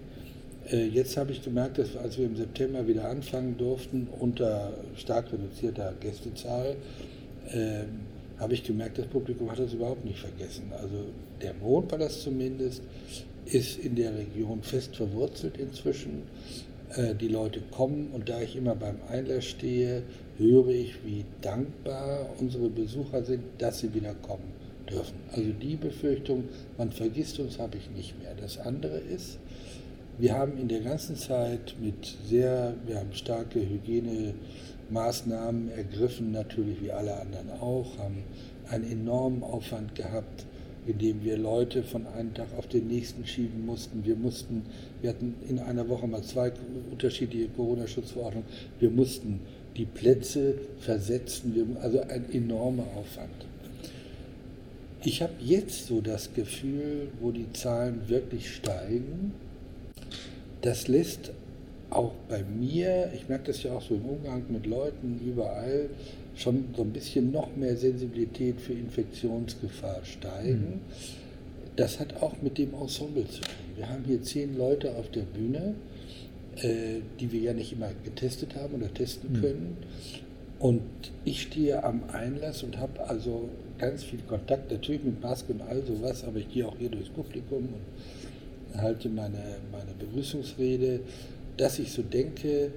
Äh, 0.71 0.87
jetzt 0.87 1.17
habe 1.17 1.33
ich 1.33 1.43
gemerkt, 1.43 1.79
dass 1.79 1.97
als 1.97 2.19
wir 2.19 2.27
im 2.27 2.37
September 2.37 2.87
wieder 2.87 3.09
anfangen 3.09 3.57
durften, 3.57 4.09
unter 4.19 4.73
stark 4.97 5.33
reduzierter 5.33 5.95
Gästezahl, 6.01 6.77
äh, 7.51 7.85
habe 8.39 8.55
ich 8.55 8.65
gemerkt, 8.65 8.99
das 8.99 9.07
Publikum 9.07 9.51
hat 9.51 9.59
das 9.59 9.75
überhaupt 9.75 10.05
nicht 10.05 10.19
vergessen. 10.19 10.73
Also 10.73 10.97
der 11.43 11.55
Mondpalast 11.55 12.23
zumindest 12.23 12.83
ist 13.45 13.79
in 13.79 13.97
der 13.97 14.17
Region 14.17 14.63
fest 14.63 14.97
verwurzelt 14.97 15.59
inzwischen. 15.59 16.23
Äh, 16.97 17.15
die 17.15 17.29
Leute 17.29 17.61
kommen 17.71 18.09
und 18.13 18.29
da 18.29 18.41
ich 18.41 18.57
immer 18.57 18.75
beim 18.75 18.97
Einlass 19.09 19.45
stehe, 19.45 20.03
höre 20.39 20.69
ich, 20.69 20.95
wie 21.05 21.25
dankbar 21.43 22.31
unsere 22.39 22.69
Besucher 22.69 23.25
sind, 23.25 23.43
dass 23.59 23.81
sie 23.81 23.93
wieder 23.93 24.15
kommen 24.15 24.53
dürfen. 24.89 25.17
Also 25.33 25.51
die 25.61 25.77
Befürchtung, 25.77 26.45
man 26.79 26.91
vergisst 26.93 27.39
uns, 27.41 27.59
habe 27.59 27.77
ich 27.77 27.91
nicht 27.91 28.19
mehr. 28.23 28.35
Das 28.41 28.59
andere 28.59 28.99
ist, 28.99 29.39
wir 30.21 30.37
haben 30.37 30.59
in 30.59 30.69
der 30.69 30.81
ganzen 30.81 31.17
Zeit 31.17 31.75
mit 31.81 32.17
sehr, 32.29 32.75
wir 32.87 32.99
haben 32.99 33.13
starke 33.15 33.59
Hygiene 33.59 34.35
Maßnahmen 34.91 35.71
ergriffen, 35.71 36.33
natürlich 36.33 36.83
wie 36.83 36.93
alle 36.93 37.19
anderen 37.19 37.51
auch, 37.61 37.97
haben 37.97 38.23
einen 38.69 38.91
enormen 38.91 39.43
Aufwand 39.43 39.95
gehabt, 39.95 40.45
indem 40.87 41.25
wir 41.25 41.39
Leute 41.39 41.83
von 41.83 42.07
einem 42.07 42.35
Tag 42.35 42.49
auf 42.59 42.67
den 42.67 42.89
nächsten 42.89 43.27
schieben 43.27 43.65
mussten. 43.65 44.05
Wir 44.05 44.17
mussten, 44.17 44.63
wir 45.01 45.11
hatten 45.11 45.37
in 45.49 45.59
einer 45.59 45.89
Woche 45.89 46.07
mal 46.07 46.23
zwei 46.23 46.53
unterschiedliche 46.91 47.49
Corona-Schutzverordnungen. 47.49 48.49
Wir 48.79 48.91
mussten 48.91 49.41
die 49.77 49.87
Plätze 49.87 50.55
versetzen, 50.81 51.77
also 51.81 52.01
ein 52.01 52.31
enormer 52.33 52.87
Aufwand. 52.97 53.47
Ich 55.03 55.23
habe 55.23 55.33
jetzt 55.41 55.87
so 55.87 56.03
das 56.03 56.35
Gefühl, 56.35 57.09
wo 57.21 57.31
die 57.31 57.51
Zahlen 57.55 58.03
wirklich 58.09 58.55
steigen, 58.55 59.33
das 60.63 60.89
lässt 60.89 61.33
auch 61.91 62.13
bei 62.29 62.43
mir, 62.43 63.11
ich 63.15 63.29
merke 63.29 63.47
das 63.47 63.63
ja 63.63 63.73
auch 63.73 63.83
so 63.83 63.95
im 63.95 64.05
Umgang 64.05 64.45
mit 64.49 64.67
Leuten 64.67 65.21
überall, 65.27 65.91
schon 66.37 66.67
so 66.77 66.83
ein 66.83 66.93
bisschen 66.93 67.33
noch 67.33 67.55
mehr 67.57 67.77
Sensibilität 67.77 68.61
für 68.61 68.73
Infektionsgefahr 68.73 70.01
steigen. 70.05 70.69
Mhm. 70.69 70.81
Das 71.77 71.99
hat 71.99 72.23
auch 72.23 72.41
mit 72.43 72.59
dem 72.59 72.75
Ensemble 72.75 73.27
zu 73.27 73.41
tun. 73.41 73.55
Wir 73.77 73.89
haben 73.89 74.05
hier 74.05 74.23
zehn 74.23 74.57
Leute 74.57 74.95
auf 74.97 75.11
der 75.11 75.23
Bühne, 75.23 75.75
äh, 76.57 77.01
die 77.19 77.33
wir 77.33 77.41
ja 77.41 77.53
nicht 77.53 77.73
immer 77.73 77.91
getestet 78.05 78.55
haben 78.55 78.75
oder 78.75 78.93
testen 78.93 79.33
mhm. 79.33 79.41
können. 79.41 79.77
Und 80.59 80.83
ich 81.25 81.43
stehe 81.43 81.83
am 81.83 82.03
Einlass 82.13 82.63
und 82.63 82.79
habe 82.79 83.09
also 83.09 83.49
ganz 83.79 84.05
viel 84.05 84.21
Kontakt, 84.29 84.71
natürlich 84.71 85.03
mit 85.03 85.23
Maske 85.23 85.55
und 85.55 85.63
all 85.63 85.83
sowas, 85.83 86.23
aber 86.25 86.39
ich 86.39 86.51
gehe 86.51 86.67
auch 86.67 86.77
hier 86.79 86.91
durchs 86.91 87.09
Publikum 87.09 87.61
und 87.61 87.81
halte 88.77 89.09
meine, 89.09 89.57
meine 89.73 89.93
Begrüßungsrede 89.99 91.01
dass 91.61 91.79
ich 91.79 91.93
so 91.93 92.03
denke 92.03 92.73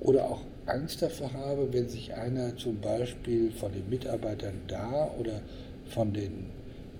oder 0.00 0.24
auch 0.24 0.40
Angst 0.66 1.00
davor 1.00 1.32
habe, 1.32 1.72
wenn 1.72 1.88
sich 1.88 2.12
einer 2.14 2.56
zum 2.56 2.80
Beispiel 2.80 3.52
von 3.52 3.72
den 3.72 3.88
Mitarbeitern 3.88 4.54
da 4.66 5.08
oder 5.16 5.40
von 5.88 6.12
den 6.12 6.46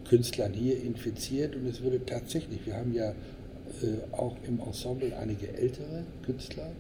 Künstlern 0.09 0.53
hier 0.53 0.81
infiziert 0.81 1.57
und 1.57 1.67
es 1.67 1.83
würde 1.83 2.05
tatsächlich, 2.07 2.65
wir 2.65 2.77
haben 2.77 2.95
ja 2.95 3.11
äh, 3.11 4.13
auch 4.13 4.37
im 4.47 4.61
Ensemble 4.61 5.17
einige 5.17 5.49
ältere 5.53 6.05
Künstler 6.25 6.71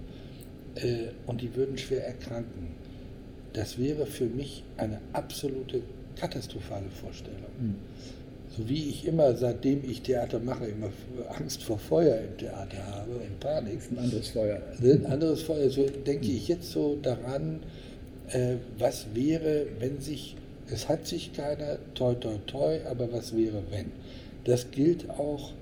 äh, 0.77 1.09
und 1.27 1.41
die 1.41 1.57
würden 1.57 1.77
schwer 1.77 2.07
erkranken. 2.07 2.69
das 3.53 3.79
wäre 3.79 4.07
für 4.07 4.27
mich 4.27 4.63
eine 4.77 5.01
absolute 5.13 5.83
katastrophale 6.15 6.89
Vorstellung. 6.91 7.41
Mhm. 7.59 7.75
So 8.57 8.67
wie 8.69 8.89
ich 8.89 9.07
immer, 9.07 9.37
seitdem 9.37 9.83
ich 9.85 10.01
Theater 10.01 10.39
mache, 10.39 10.67
immer 10.67 10.91
Angst 11.39 11.63
vor 11.63 11.79
Feuer 11.79 12.19
im 12.19 12.39
Theater 12.39 12.87
habe 12.87 13.13
und 13.13 13.39
Panik. 13.39 13.81
Ein 13.91 13.99
anderes 13.99 14.29
Feuer. 14.29 14.63
Ein 14.83 15.07
anderes 15.07 15.43
Feuer. 15.43 15.69
So 15.69 15.85
denke 15.85 16.27
ich 16.27 16.49
jetzt 16.49 16.71
so 16.73 16.97
daran, 17.03 17.61
äh, 18.29 18.55
was 18.79 19.09
wäre, 19.13 19.67
wenn 19.79 20.01
sich, 20.01 20.37
es 20.73 20.89
hat 20.89 21.07
sich 21.07 21.35
keiner, 21.35 21.79
toi, 21.95 22.15
toi, 22.15 22.37
toi, 22.47 22.79
aber 22.89 23.13
was 23.13 23.37
wäre, 23.37 23.63
wenn? 23.71 23.93
Das 24.45 24.71
gilt 24.71 25.11
auch, 25.11 25.53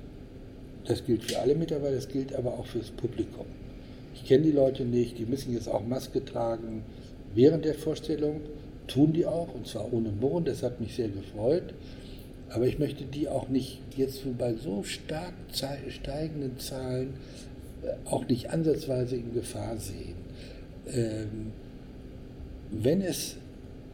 das 0.86 1.04
gilt 1.04 1.24
für 1.24 1.40
alle 1.40 1.56
Mitarbeiter, 1.56 1.96
das 1.96 2.08
gilt 2.08 2.34
aber 2.34 2.52
auch 2.52 2.66
fürs 2.66 2.90
Publikum. 2.90 3.46
Ich 4.14 4.24
kenne 4.24 4.44
die 4.44 4.52
Leute 4.52 4.84
nicht, 4.84 5.18
die 5.18 5.26
müssen 5.26 5.52
jetzt 5.52 5.68
auch 5.68 5.84
Maske 5.84 6.24
tragen 6.24 6.84
während 7.34 7.64
der 7.64 7.74
Vorstellung, 7.74 8.42
tun 8.86 9.12
die 9.12 9.26
auch, 9.26 9.52
und 9.52 9.66
zwar 9.66 9.92
ohne 9.92 10.10
Murren, 10.10 10.44
das 10.44 10.62
hat 10.62 10.80
mich 10.80 10.94
sehr 10.94 11.08
gefreut. 11.08 11.74
Aber 12.50 12.66
ich 12.66 12.78
möchte 12.78 13.04
die 13.04 13.28
auch 13.28 13.48
nicht 13.48 13.80
jetzt 13.96 14.22
bei 14.38 14.54
so 14.54 14.82
stark 14.82 15.34
steigenden 15.88 16.58
Zahlen 16.58 17.14
äh, 17.82 18.08
auch 18.08 18.28
nicht 18.28 18.50
ansatzweise 18.50 19.16
in 19.16 19.34
Gefahr 19.34 19.76
sehen. 19.78 20.14
Ähm, 20.92 21.52
wenn 22.70 23.02
es, 23.02 23.36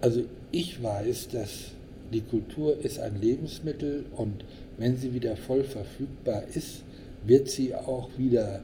also 0.00 0.24
ich 0.52 0.82
weiß, 0.82 1.28
dass 1.28 1.72
die 2.12 2.22
Kultur 2.22 2.76
ist 2.84 2.98
ein 2.98 3.20
Lebensmittel 3.20 4.04
und 4.16 4.44
wenn 4.78 4.96
sie 4.96 5.14
wieder 5.14 5.36
voll 5.36 5.62
verfügbar 5.62 6.42
ist, 6.54 6.82
wird 7.24 7.48
sie 7.48 7.74
auch 7.74 8.08
wieder, 8.16 8.62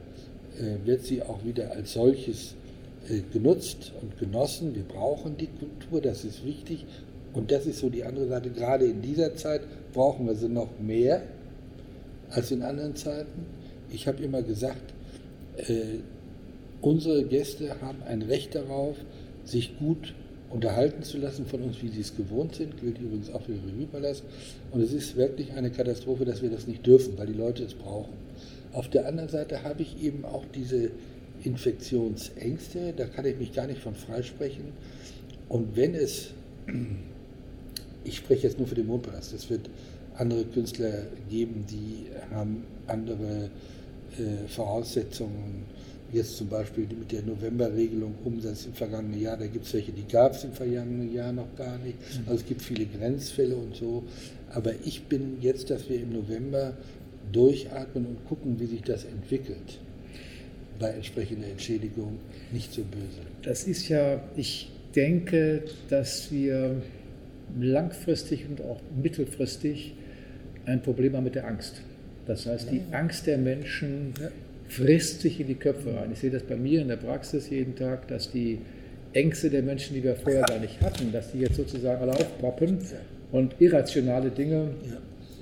äh, 0.59 0.85
wird 0.85 1.05
sie 1.05 1.21
auch 1.21 1.43
wieder 1.45 1.71
als 1.71 1.93
solches 1.93 2.55
äh, 3.09 3.21
genutzt 3.31 3.93
und 4.01 4.17
genossen. 4.19 4.75
Wir 4.75 4.83
brauchen 4.83 5.37
die 5.37 5.47
Kultur, 5.47 6.01
das 6.01 6.25
ist 6.25 6.45
wichtig. 6.45 6.85
Und 7.37 7.51
das 7.51 7.67
ist 7.67 7.79
so 7.79 7.89
die 7.89 8.03
andere 8.03 8.27
Seite. 8.27 8.49
Gerade 8.49 8.85
in 8.85 9.03
dieser 9.03 9.35
Zeit 9.35 9.61
brauchen 9.93 10.25
wir 10.25 10.33
sie 10.33 10.49
noch 10.49 10.79
mehr 10.79 11.21
als 12.31 12.49
in 12.49 12.63
anderen 12.63 12.95
Zeiten. 12.95 13.45
Ich 13.91 14.07
habe 14.07 14.23
immer 14.23 14.41
gesagt, 14.41 14.95
äh, 15.57 15.99
unsere 16.81 17.23
Gäste 17.25 17.79
haben 17.79 18.01
ein 18.07 18.23
Recht 18.23 18.55
darauf, 18.55 18.97
sich 19.45 19.77
gut 19.77 20.15
unterhalten 20.49 21.03
zu 21.03 21.19
lassen 21.19 21.45
von 21.45 21.61
uns, 21.61 21.83
wie 21.83 21.89
sie 21.89 22.01
es 22.01 22.17
gewohnt 22.17 22.55
sind. 22.55 22.81
Gilt 22.81 22.97
übrigens 22.97 23.31
auch 23.31 23.43
für 23.43 23.51
die 23.51 23.69
Revuepalast. 23.69 24.23
Und 24.71 24.81
es 24.81 24.91
ist 24.91 25.15
wirklich 25.15 25.53
eine 25.53 25.69
Katastrophe, 25.69 26.25
dass 26.25 26.41
wir 26.41 26.49
das 26.49 26.65
nicht 26.65 26.87
dürfen, 26.87 27.19
weil 27.19 27.27
die 27.27 27.33
Leute 27.33 27.63
es 27.63 27.75
brauchen. 27.75 28.13
Auf 28.73 28.89
der 28.89 29.07
anderen 29.07 29.29
Seite 29.29 29.63
habe 29.63 29.83
ich 29.83 30.01
eben 30.01 30.25
auch 30.25 30.43
diese 30.55 30.89
Infektionsängste, 31.43 32.93
da 32.97 33.05
kann 33.05 33.25
ich 33.25 33.37
mich 33.37 33.53
gar 33.53 33.67
nicht 33.67 33.79
von 33.79 33.93
freisprechen. 33.93 34.73
Und 35.49 35.75
wenn 35.75 35.93
es 35.93 36.31
ich 38.07 38.17
spreche 38.17 38.47
jetzt 38.47 38.57
nur 38.57 38.67
für 38.67 38.75
den 38.75 38.87
Mondpalast. 38.87 39.33
Es 39.33 39.49
wird 39.49 39.69
andere 40.17 40.45
Künstler 40.45 41.03
geben, 41.29 41.65
die 41.69 42.07
haben 42.33 42.63
andere 42.87 43.49
äh, 44.17 44.47
Voraussetzungen. 44.47 45.65
Jetzt 46.13 46.37
zum 46.37 46.47
Beispiel 46.47 46.87
mit 46.97 47.11
der 47.11 47.21
Novemberregelung 47.23 48.15
Umsatz 48.23 48.65
im 48.65 48.73
vergangenen 48.73 49.19
Jahr, 49.19 49.35
da 49.35 49.45
gibt 49.45 49.65
es 49.65 49.73
welche, 49.73 49.91
die 49.91 50.07
gab 50.07 50.33
es 50.33 50.45
im 50.45 50.53
vergangenen 50.53 51.13
Jahr 51.13 51.33
noch 51.33 51.53
gar 51.57 51.77
nicht. 51.79 51.97
Mhm. 51.97 52.23
Also 52.27 52.41
es 52.41 52.45
gibt 52.45 52.61
viele 52.61 52.85
Grenzfälle 52.85 53.55
und 53.55 53.75
so. 53.75 54.03
Aber 54.53 54.71
ich 54.85 55.03
bin 55.03 55.37
jetzt, 55.41 55.69
dass 55.69 55.89
wir 55.89 55.99
im 56.01 56.13
November 56.13 56.73
durchatmen 57.33 58.05
und 58.05 58.25
gucken, 58.25 58.57
wie 58.59 58.67
sich 58.67 58.83
das 58.83 59.03
entwickelt 59.03 59.79
bei 60.79 60.89
entsprechender 60.89 61.47
Entschädigung, 61.47 62.19
nicht 62.53 62.71
so 62.71 62.83
böse. 62.83 63.21
Das 63.41 63.63
ist 63.65 63.89
ja, 63.89 64.21
ich 64.37 64.69
denke, 64.95 65.63
dass 65.89 66.31
wir 66.31 66.81
langfristig 67.59 68.45
und 68.49 68.61
auch 68.61 68.81
mittelfristig 69.01 69.93
ein 70.65 70.81
Problem 70.81 71.15
haben 71.15 71.23
mit 71.23 71.35
der 71.35 71.47
Angst. 71.47 71.81
Das 72.25 72.45
heißt, 72.45 72.71
die 72.71 72.81
Angst 72.91 73.25
der 73.25 73.37
Menschen 73.37 74.13
frisst 74.67 75.21
sich 75.21 75.39
in 75.39 75.47
die 75.47 75.55
Köpfe 75.55 75.95
rein. 75.95 76.11
Ich 76.11 76.19
sehe 76.19 76.29
das 76.29 76.43
bei 76.43 76.57
mir 76.57 76.81
in 76.81 76.89
der 76.89 76.97
Praxis 76.97 77.49
jeden 77.49 77.75
Tag, 77.75 78.07
dass 78.09 78.31
die 78.31 78.59
Ängste 79.13 79.49
der 79.49 79.63
Menschen, 79.63 79.95
die 79.95 80.03
wir 80.03 80.15
vorher 80.15 80.43
gar 80.43 80.59
nicht 80.59 80.81
hatten, 80.81 81.11
dass 81.11 81.31
die 81.31 81.39
jetzt 81.39 81.55
sozusagen 81.55 82.01
alle 82.01 82.11
aufpoppen 82.11 82.79
und 83.31 83.55
irrationale 83.59 84.29
Dinge 84.29 84.71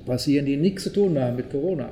passieren, 0.05 0.45
die 0.45 0.57
nichts 0.57 0.83
zu 0.83 0.91
tun 0.91 1.17
haben 1.17 1.35
mit 1.35 1.49
Corona. 1.49 1.89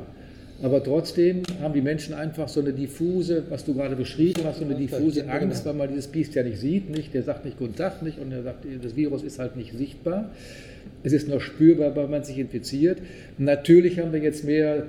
Aber 0.63 0.81
trotzdem 0.81 1.43
haben 1.61 1.73
die 1.73 1.81
Menschen 1.81 2.13
einfach 2.13 2.47
so 2.47 2.61
eine 2.61 2.71
diffuse, 2.71 3.43
was 3.49 3.65
du 3.65 3.73
gerade 3.73 3.97
beschrieben 3.97 4.43
hast, 4.45 4.59
so 4.59 4.65
eine 4.65 4.75
diffuse 4.75 5.29
Angst, 5.29 5.65
weil 5.65 5.73
man 5.73 5.89
dieses 5.89 6.07
Biest 6.07 6.35
ja 6.35 6.43
nicht 6.43 6.57
sieht, 6.57 6.89
nicht? 6.89 7.13
Der 7.13 7.21
sagt 7.21 7.43
nicht 7.43 7.59
Guten 7.59 7.75
Tag 7.75 8.01
nicht 8.01 8.17
und 8.17 8.31
er 8.31 8.43
sagt, 8.43 8.65
das 8.81 8.95
Virus 8.95 9.23
ist 9.23 9.39
halt 9.39 9.57
nicht 9.57 9.73
sichtbar. 9.77 10.31
Es 11.03 11.11
ist 11.11 11.27
noch 11.27 11.41
spürbar, 11.41 11.93
weil 11.97 12.07
man 12.07 12.23
sich 12.23 12.39
infiziert. 12.39 12.99
Natürlich 13.37 13.99
haben 13.99 14.13
wir 14.13 14.21
jetzt 14.21 14.45
mehr, 14.45 14.85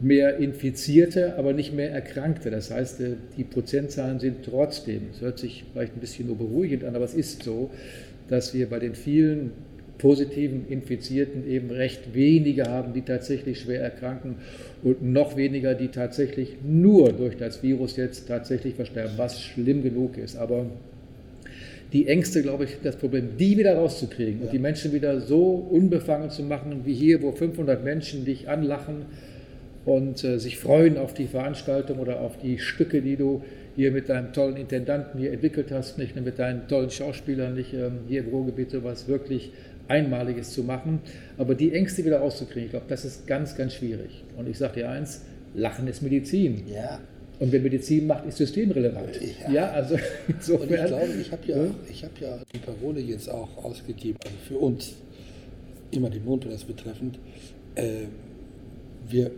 mehr 0.00 0.36
Infizierte, 0.36 1.36
aber 1.36 1.52
nicht 1.54 1.74
mehr 1.74 1.90
Erkrankte. 1.90 2.52
Das 2.52 2.70
heißt, 2.70 3.00
äh, 3.00 3.14
die 3.36 3.42
Prozentzahlen 3.42 4.20
sind 4.20 4.44
trotzdem, 4.44 5.08
es 5.12 5.22
hört 5.22 5.40
sich 5.40 5.64
vielleicht 5.72 5.96
ein 5.96 6.00
bisschen 6.00 6.28
nur 6.28 6.38
beruhigend 6.38 6.84
an, 6.84 6.94
aber 6.94 7.04
es 7.04 7.14
ist 7.14 7.42
so, 7.42 7.72
dass 8.28 8.54
wir 8.54 8.68
bei 8.68 8.78
den 8.78 8.94
vielen 8.94 9.50
positiven 9.98 10.68
Infizierten 10.68 11.48
eben 11.48 11.70
recht 11.70 12.14
wenige 12.14 12.64
haben, 12.64 12.92
die 12.92 13.02
tatsächlich 13.02 13.60
schwer 13.60 13.80
erkranken 13.80 14.36
und 14.82 15.02
noch 15.02 15.36
weniger, 15.36 15.74
die 15.74 15.88
tatsächlich 15.88 16.56
nur 16.62 17.12
durch 17.12 17.36
das 17.36 17.62
Virus 17.62 17.96
jetzt 17.96 18.28
tatsächlich 18.28 18.74
versterben, 18.74 19.12
was 19.16 19.42
schlimm 19.42 19.82
genug 19.82 20.18
ist. 20.18 20.36
Aber 20.36 20.66
die 21.92 22.08
Ängste, 22.08 22.42
glaube 22.42 22.64
ich, 22.64 22.76
das 22.82 22.96
Problem, 22.96 23.30
die 23.38 23.56
wieder 23.56 23.76
rauszukriegen 23.76 24.40
ja. 24.40 24.46
und 24.46 24.52
die 24.52 24.58
Menschen 24.58 24.92
wieder 24.92 25.20
so 25.20 25.66
unbefangen 25.70 26.30
zu 26.30 26.42
machen 26.42 26.82
wie 26.84 26.94
hier, 26.94 27.22
wo 27.22 27.32
500 27.32 27.82
Menschen 27.84 28.24
dich 28.24 28.48
anlachen 28.48 29.06
und 29.84 30.24
äh, 30.24 30.38
sich 30.38 30.58
freuen 30.58 30.98
auf 30.98 31.14
die 31.14 31.26
Veranstaltung 31.26 31.98
oder 32.00 32.20
auf 32.20 32.38
die 32.38 32.58
Stücke, 32.58 33.00
die 33.00 33.16
du 33.16 33.42
hier 33.76 33.92
mit 33.92 34.08
deinem 34.08 34.32
tollen 34.32 34.56
Intendanten 34.56 35.20
hier 35.20 35.32
entwickelt 35.32 35.70
hast, 35.70 35.96
nicht 35.96 36.16
mit 36.16 36.38
deinen 36.38 36.66
tollen 36.66 36.90
Schauspielern, 36.90 37.54
nicht 37.54 37.72
ähm, 37.72 38.00
hier 38.08 38.20
im 38.24 38.30
Ruhrgebiet 38.30 38.70
sowas 38.70 39.06
wirklich 39.06 39.52
Einmaliges 39.88 40.52
zu 40.52 40.62
machen. 40.62 41.00
Aber 41.38 41.54
die 41.54 41.72
Ängste 41.72 42.04
wieder 42.04 42.18
rauszukriegen, 42.18 42.64
ich 42.64 42.70
glaube, 42.70 42.86
das 42.88 43.04
ist 43.04 43.26
ganz, 43.26 43.56
ganz 43.56 43.74
schwierig. 43.74 44.24
Und 44.36 44.48
ich 44.48 44.58
sage 44.58 44.80
dir 44.80 44.90
eins, 44.90 45.22
Lachen 45.54 45.86
ist 45.86 46.02
Medizin. 46.02 46.62
Ja. 46.66 47.00
Und 47.38 47.52
wer 47.52 47.60
Medizin 47.60 48.06
macht, 48.06 48.26
ist 48.26 48.38
systemrelevant. 48.38 49.20
Ja, 49.44 49.52
ja 49.52 49.70
also 49.70 49.98
insofern. 50.28 50.68
Und 50.68 50.74
ich 50.74 50.86
glaube, 50.86 51.12
ich 51.20 51.32
habe 51.32 51.42
ja, 51.46 51.56
ja? 51.56 52.02
hab 52.02 52.20
ja 52.20 52.38
die 52.54 52.58
Parole 52.58 53.00
jetzt 53.00 53.28
auch 53.28 53.62
ausgegeben, 53.62 54.18
also 54.24 54.36
für 54.46 54.58
uns, 54.58 54.94
immer 55.90 56.10
den 56.10 56.24
Mondpalast 56.24 56.66
betreffend. 56.66 57.18
Äh, 57.74 58.06
wir, 59.08 59.30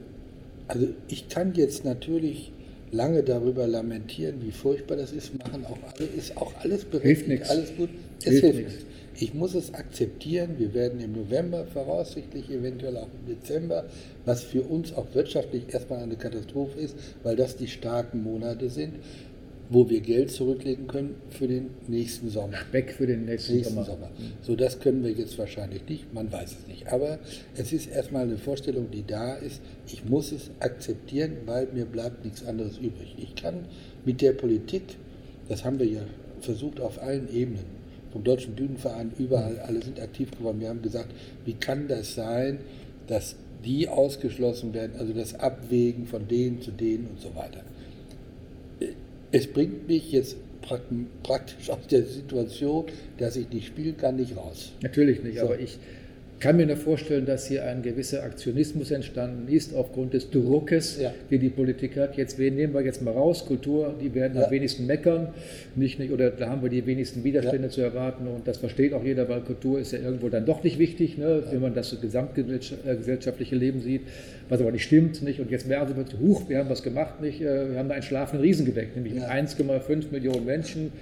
also 0.68 0.88
ich 1.08 1.28
kann 1.28 1.54
jetzt 1.54 1.84
natürlich 1.84 2.52
lange 2.90 3.22
darüber 3.22 3.66
lamentieren, 3.66 4.36
wie 4.42 4.52
furchtbar 4.52 4.96
das 4.96 5.12
ist, 5.12 5.36
machen 5.36 5.64
auch 5.66 5.78
alle, 5.92 6.08
ist 6.16 6.36
auch 6.36 6.52
alles 6.60 6.84
berechtigt, 6.84 7.48
alles 7.50 7.76
gut. 7.76 7.90
Es 8.20 8.30
hilft, 8.30 8.44
hilft 8.44 8.58
nichts. 8.58 8.84
Ich 9.20 9.34
muss 9.34 9.54
es 9.54 9.74
akzeptieren. 9.74 10.58
Wir 10.58 10.74
werden 10.74 11.00
im 11.00 11.12
November 11.12 11.66
voraussichtlich, 11.66 12.48
eventuell 12.50 12.96
auch 12.96 13.08
im 13.20 13.26
Dezember, 13.26 13.84
was 14.24 14.44
für 14.44 14.62
uns 14.62 14.92
auch 14.92 15.06
wirtschaftlich 15.12 15.64
erstmal 15.72 16.00
eine 16.00 16.16
Katastrophe 16.16 16.78
ist, 16.78 16.96
weil 17.24 17.34
das 17.34 17.56
die 17.56 17.66
starken 17.66 18.22
Monate 18.22 18.70
sind, 18.70 18.94
wo 19.70 19.90
wir 19.90 20.00
Geld 20.00 20.30
zurücklegen 20.30 20.86
können 20.86 21.16
für 21.30 21.48
den 21.48 21.70
nächsten 21.88 22.30
Sommer. 22.30 22.56
Speck 22.56 22.92
für 22.92 23.08
den 23.08 23.24
nächsten, 23.24 23.56
nächsten 23.56 23.74
Sommer. 23.74 23.86
Sommer. 23.86 24.10
So, 24.40 24.54
das 24.54 24.78
können 24.78 25.02
wir 25.02 25.10
jetzt 25.10 25.36
wahrscheinlich 25.36 25.82
nicht, 25.88 26.14
man 26.14 26.32
weiß 26.32 26.52
es 26.60 26.68
nicht. 26.68 26.86
Aber 26.92 27.18
es 27.56 27.72
ist 27.72 27.88
erstmal 27.88 28.22
eine 28.22 28.38
Vorstellung, 28.38 28.88
die 28.92 29.04
da 29.04 29.34
ist. 29.34 29.60
Ich 29.88 30.04
muss 30.04 30.30
es 30.30 30.50
akzeptieren, 30.60 31.38
weil 31.44 31.66
mir 31.74 31.86
bleibt 31.86 32.24
nichts 32.24 32.46
anderes 32.46 32.78
übrig. 32.78 33.16
Ich 33.18 33.34
kann 33.34 33.64
mit 34.04 34.22
der 34.22 34.32
Politik, 34.32 34.84
das 35.48 35.64
haben 35.64 35.80
wir 35.80 35.86
ja 35.86 36.02
versucht 36.40 36.80
auf 36.80 37.02
allen 37.02 37.28
Ebenen, 37.34 37.77
vom 38.12 38.24
Deutschen 38.24 38.54
Bühnenverein, 38.54 39.12
überall, 39.18 39.58
alle 39.60 39.82
sind 39.82 40.00
aktiv 40.00 40.30
geworden. 40.30 40.60
Wir 40.60 40.68
haben 40.68 40.82
gesagt, 40.82 41.10
wie 41.44 41.54
kann 41.54 41.88
das 41.88 42.14
sein, 42.14 42.58
dass 43.06 43.36
die 43.64 43.88
ausgeschlossen 43.88 44.72
werden, 44.74 44.92
also 44.98 45.12
das 45.12 45.34
Abwägen 45.34 46.06
von 46.06 46.28
denen 46.28 46.62
zu 46.62 46.70
denen 46.70 47.08
und 47.08 47.20
so 47.20 47.34
weiter. 47.34 47.60
Es 49.32 49.46
bringt 49.46 49.88
mich 49.88 50.12
jetzt 50.12 50.36
praktisch 51.22 51.70
aus 51.70 51.86
der 51.90 52.04
Situation, 52.04 52.86
dass 53.18 53.36
ich 53.36 53.50
nicht 53.50 53.66
spielen 53.66 53.96
kann, 53.96 54.16
nicht 54.16 54.36
raus. 54.36 54.72
Natürlich 54.82 55.22
nicht, 55.22 55.38
so. 55.38 55.44
aber 55.44 55.58
ich 55.58 55.78
kann 56.40 56.56
mir 56.56 56.66
nur 56.66 56.76
vorstellen, 56.76 57.26
dass 57.26 57.48
hier 57.48 57.64
ein 57.64 57.82
gewisser 57.82 58.22
Aktionismus 58.22 58.90
entstanden 58.90 59.52
ist 59.52 59.74
aufgrund 59.74 60.14
des 60.14 60.30
Druckes, 60.30 61.00
ja. 61.00 61.12
den 61.30 61.40
die 61.40 61.48
Politik 61.48 61.96
hat. 61.96 62.16
Jetzt 62.16 62.38
wen 62.38 62.54
nehmen 62.54 62.74
wir 62.74 62.82
jetzt 62.82 63.02
mal 63.02 63.12
raus? 63.12 63.44
Kultur, 63.46 63.94
die 64.00 64.14
werden 64.14 64.36
ja. 64.36 64.44
am 64.44 64.50
wenigsten 64.50 64.86
meckern, 64.86 65.28
nicht, 65.74 65.98
nicht, 65.98 66.12
oder 66.12 66.30
da 66.30 66.48
haben 66.48 66.62
wir 66.62 66.70
die 66.70 66.86
wenigsten 66.86 67.24
Widerstände 67.24 67.68
ja. 67.68 67.70
zu 67.70 67.80
erwarten 67.80 68.26
und 68.28 68.46
das 68.46 68.58
versteht 68.58 68.92
auch 68.92 69.04
jeder, 69.04 69.28
weil 69.28 69.40
Kultur 69.40 69.80
ist 69.80 69.92
ja 69.92 69.98
irgendwo 69.98 70.28
dann 70.28 70.46
doch 70.46 70.62
nicht 70.62 70.78
wichtig, 70.78 71.18
ne, 71.18 71.42
wenn 71.50 71.60
man 71.60 71.74
das 71.74 71.96
gesamtgesellschaftliche 72.00 73.56
Leben 73.56 73.80
sieht, 73.80 74.02
was 74.48 74.60
aber 74.60 74.70
nicht 74.70 74.84
stimmt. 74.84 75.22
Nicht? 75.22 75.40
Und 75.40 75.50
jetzt 75.50 75.66
merken 75.66 75.94
sie, 76.08 76.18
huch, 76.18 76.48
wir 76.48 76.58
haben 76.58 76.70
was 76.70 76.82
gemacht, 76.82 77.20
nicht? 77.20 77.40
Äh, 77.40 77.70
wir 77.72 77.78
haben 77.78 77.88
da 77.88 77.94
einen 77.94 78.02
schlafenden 78.02 78.44
Riesen 78.44 78.64
geweckt, 78.64 78.96
nämlich 78.96 79.14
1,5 79.14 80.12
Millionen 80.12 80.44
Menschen 80.44 80.92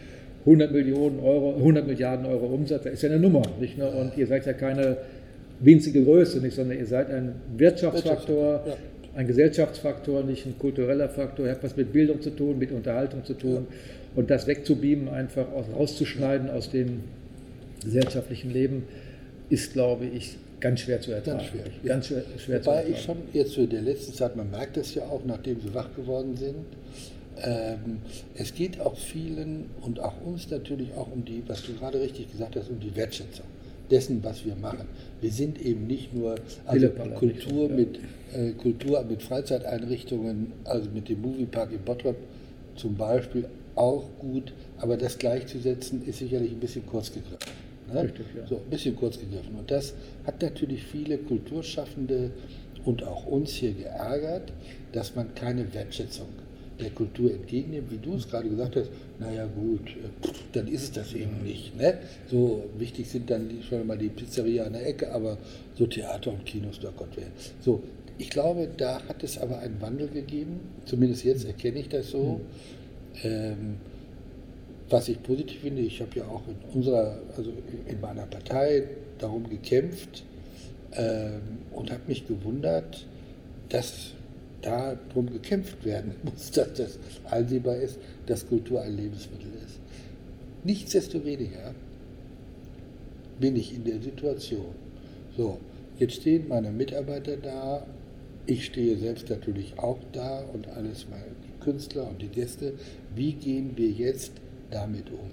100 0.47 0.71
Millionen 0.71 1.19
Euro, 1.19 1.57
100 1.57 1.87
Milliarden 1.89 2.25
Euro 2.25 2.47
Umsatz, 2.47 2.85
das 2.85 2.93
ist 2.93 3.03
ja 3.03 3.11
eine 3.11 3.19
Nummer, 3.19 3.43
nicht 3.61 3.77
nur? 3.79 3.93
Und 3.97 4.17
ihr 4.17 4.29
seid 4.29 4.47
ja 4.47 4.53
keine 4.53 4.97
winzige 5.61 6.05
Größe, 6.05 6.41
nicht, 6.41 6.55
sondern 6.55 6.79
ihr 6.79 6.87
seid 6.87 7.11
ein 7.11 7.35
Wirtschaftsfaktor, 7.57 8.63
Ja. 8.67 8.77
ein 9.15 9.27
Gesellschaftsfaktor, 9.27 10.23
nicht 10.23 10.45
ein 10.47 10.59
kultureller 10.59 11.09
Faktor. 11.09 11.47
Ihr 11.47 11.53
habt 11.53 11.65
was 11.65 11.77
mit 11.77 11.93
Bildung 11.93 12.21
zu 12.21 12.31
tun, 12.31 12.59
mit 12.59 12.73
Unterhaltung 12.73 13.25
zu 13.25 13.35
tun. 13.35 13.67
Und 14.15 14.31
das 14.31 14.47
wegzubeamen, 14.47 15.09
einfach 15.09 15.51
aus, 15.53 15.67
rauszuschneiden 15.75 16.51
aus 16.51 16.71
dem 16.71 17.01
gesellschaftlichen 17.85 18.51
Leben, 18.53 18.85
ist, 19.51 19.73
glaube 19.73 20.07
ich, 20.07 20.37
ganz 20.61 20.81
schwer 20.81 21.01
zu 21.01 21.13
ertragen. 21.13 21.39
Ganz 21.39 21.49
schwer, 21.51 21.65
ja. 21.83 21.89
Ganz 21.89 22.07
schwer, 22.09 22.23
schwer 22.39 22.61
zu 22.63 22.67
Wobei 22.67 22.77
ertragen. 22.79 22.95
ich 22.95 23.03
schon 23.03 23.17
jetzt 23.33 23.53
so 23.53 23.61
in 23.63 23.71
der 23.71 23.83
letzten 23.83 24.13
Zeit, 24.15 24.37
man 24.37 24.51
merkt 24.51 24.77
es 24.77 24.95
ja 24.95 25.03
auch, 25.05 25.21
nachdem 25.27 25.61
sie 25.61 25.73
wach 25.75 25.89
geworden 25.95 26.37
sind, 26.37 26.55
ähm, 27.43 27.99
es 28.35 28.55
geht 28.55 28.81
auch 28.81 28.97
vielen 28.97 29.67
und 29.83 30.01
auch 30.01 30.15
uns 30.25 30.51
natürlich 30.51 30.89
auch 30.97 31.13
um 31.13 31.25
die, 31.25 31.43
was 31.47 31.63
du 31.65 31.75
gerade 31.75 32.01
richtig 32.01 32.33
gesagt 32.33 32.57
hast, 32.57 32.71
um 32.71 32.81
die 32.81 32.95
Wertschätzung 32.97 33.45
dessen, 33.91 34.23
was 34.23 34.45
wir 34.45 34.57
machen. 34.57 34.87
Wir 35.21 35.31
sind 35.31 35.61
eben 35.61 35.87
nicht 35.87 36.15
nur 36.15 36.37
also 36.65 36.89
Kultur 37.15 37.69
mit 37.69 37.99
äh, 38.33 38.53
Kultur 38.53 39.05
mit 39.05 39.23
Freizeiteinrichtungen, 39.23 40.53
also 40.65 40.91
mit 40.91 41.09
dem 41.09 41.23
Moviepark 41.23 41.73
in 41.73 41.81
Bottrop 41.81 42.17
zum 42.75 42.97
Beispiel 42.97 43.47
auch 43.75 44.05
gut, 44.19 44.53
aber 44.79 44.97
das 44.97 45.19
gleichzusetzen 45.19 46.07
ist 46.07 46.19
sicherlich 46.19 46.53
ein 46.53 46.61
bisschen 46.61 46.87
kurz 46.87 47.13
gegriffen. 47.13 47.53
Ne? 47.93 48.03
Richtig, 48.03 48.27
ja. 48.37 48.47
So 48.47 48.57
ein 48.57 48.71
bisschen 48.71 48.97
kurz 48.97 49.19
gegriffen. 49.19 49.55
Und 49.59 49.71
das 49.71 49.95
hat 50.25 50.43
natürlich 50.43 50.83
viele 50.83 51.19
Kulturschaffende 51.19 52.31
und 52.85 53.05
auch 53.05 53.27
uns 53.27 53.51
hier 53.51 53.73
geärgert, 53.73 54.53
dass 54.93 55.15
man 55.15 55.35
keine 55.35 55.73
Wertschätzung 55.75 56.27
der 56.81 56.91
Kultur 56.91 57.33
entgegennimmt, 57.33 57.91
wie 57.91 57.99
du 57.99 58.15
es 58.15 58.29
gerade 58.29 58.49
gesagt 58.49 58.77
hast, 58.77 58.91
naja 59.19 59.47
gut, 59.47 59.89
äh, 59.91 60.29
dann 60.53 60.69
ist 60.69 60.83
es 60.83 60.93
das 60.93 61.13
eben 61.15 61.43
nicht. 61.43 61.77
Ne? 61.77 61.99
So 62.31 62.65
wichtig 62.79 63.09
sind 63.09 63.31
dann 63.31 63.51
schon 63.69 63.87
mal 63.87 63.97
die 63.97 64.09
Pizzeria 64.09 64.65
an 64.65 64.75
der 64.75 64.87
Ecke, 64.87 65.11
aber 65.13 65.39
so 65.75 65.87
Theater 65.87 66.33
und 66.33 66.45
Kinos, 66.45 66.79
da 66.81 66.91
Gott 66.97 67.09
wer. 67.17 67.27
So, 67.61 67.83
ich 68.19 68.31
glaube, 68.31 68.69
da 68.77 69.03
hat 69.09 69.23
es 69.23 69.39
aber 69.39 69.59
einen 69.59 69.81
Wandel 69.81 70.09
gegeben, 70.09 70.61
zumindest 70.85 71.25
jetzt 71.25 71.45
erkenne 71.45 71.81
ich 71.81 71.89
das 71.89 72.11
so. 72.11 72.41
Ähm, 73.23 73.77
was 74.89 75.09
ich 75.09 75.23
positiv 75.23 75.61
finde, 75.63 75.83
ich 75.83 76.01
habe 76.01 76.11
ja 76.15 76.25
auch 76.27 76.43
in 76.47 76.57
unserer, 76.73 77.19
also 77.37 77.53
in 77.89 78.01
meiner 78.01 78.27
Partei 78.27 78.85
darum 79.19 79.49
gekämpft 79.49 80.25
ähm, 80.93 81.41
und 81.73 81.91
habe 81.91 82.03
mich 82.07 82.27
gewundert, 82.27 83.07
dass 83.69 84.13
darum 84.63 85.31
gekämpft 85.33 85.85
werden 85.85 86.15
muss, 86.23 86.51
dass 86.51 86.75
das 86.75 86.99
einsehbar 87.31 87.77
ist, 87.77 87.99
dass 88.27 88.47
Kultur 88.47 88.83
ein 88.83 88.97
Lebensmittel 88.97 89.51
ist. 89.65 89.79
Nichtsdestoweniger 90.65 91.75
bin 93.39 93.57
ich 93.57 93.75
in 93.75 93.85
der 93.85 94.01
Situation. 94.01 94.75
So, 95.37 95.59
jetzt 95.99 96.15
stehen 96.15 96.49
meine 96.49 96.71
Mitarbeiter 96.71 97.37
da, 97.37 97.87
ich 98.47 98.67
stehe 98.67 98.97
selbst 98.97 99.29
natürlich 99.29 99.79
auch 99.79 99.99
da 100.13 100.41
und 100.53 100.69
alles 100.69 101.09
mal 101.09 101.25
die 101.45 101.65
Künstler 101.65 102.09
und 102.09 102.23
die 102.23 102.29
Gäste. 102.29 102.75
Wie 103.15 103.33
gehen 103.33 103.73
wir 103.77 103.91
jetzt 103.91 104.33
damit 104.71 105.11
um? 105.11 105.31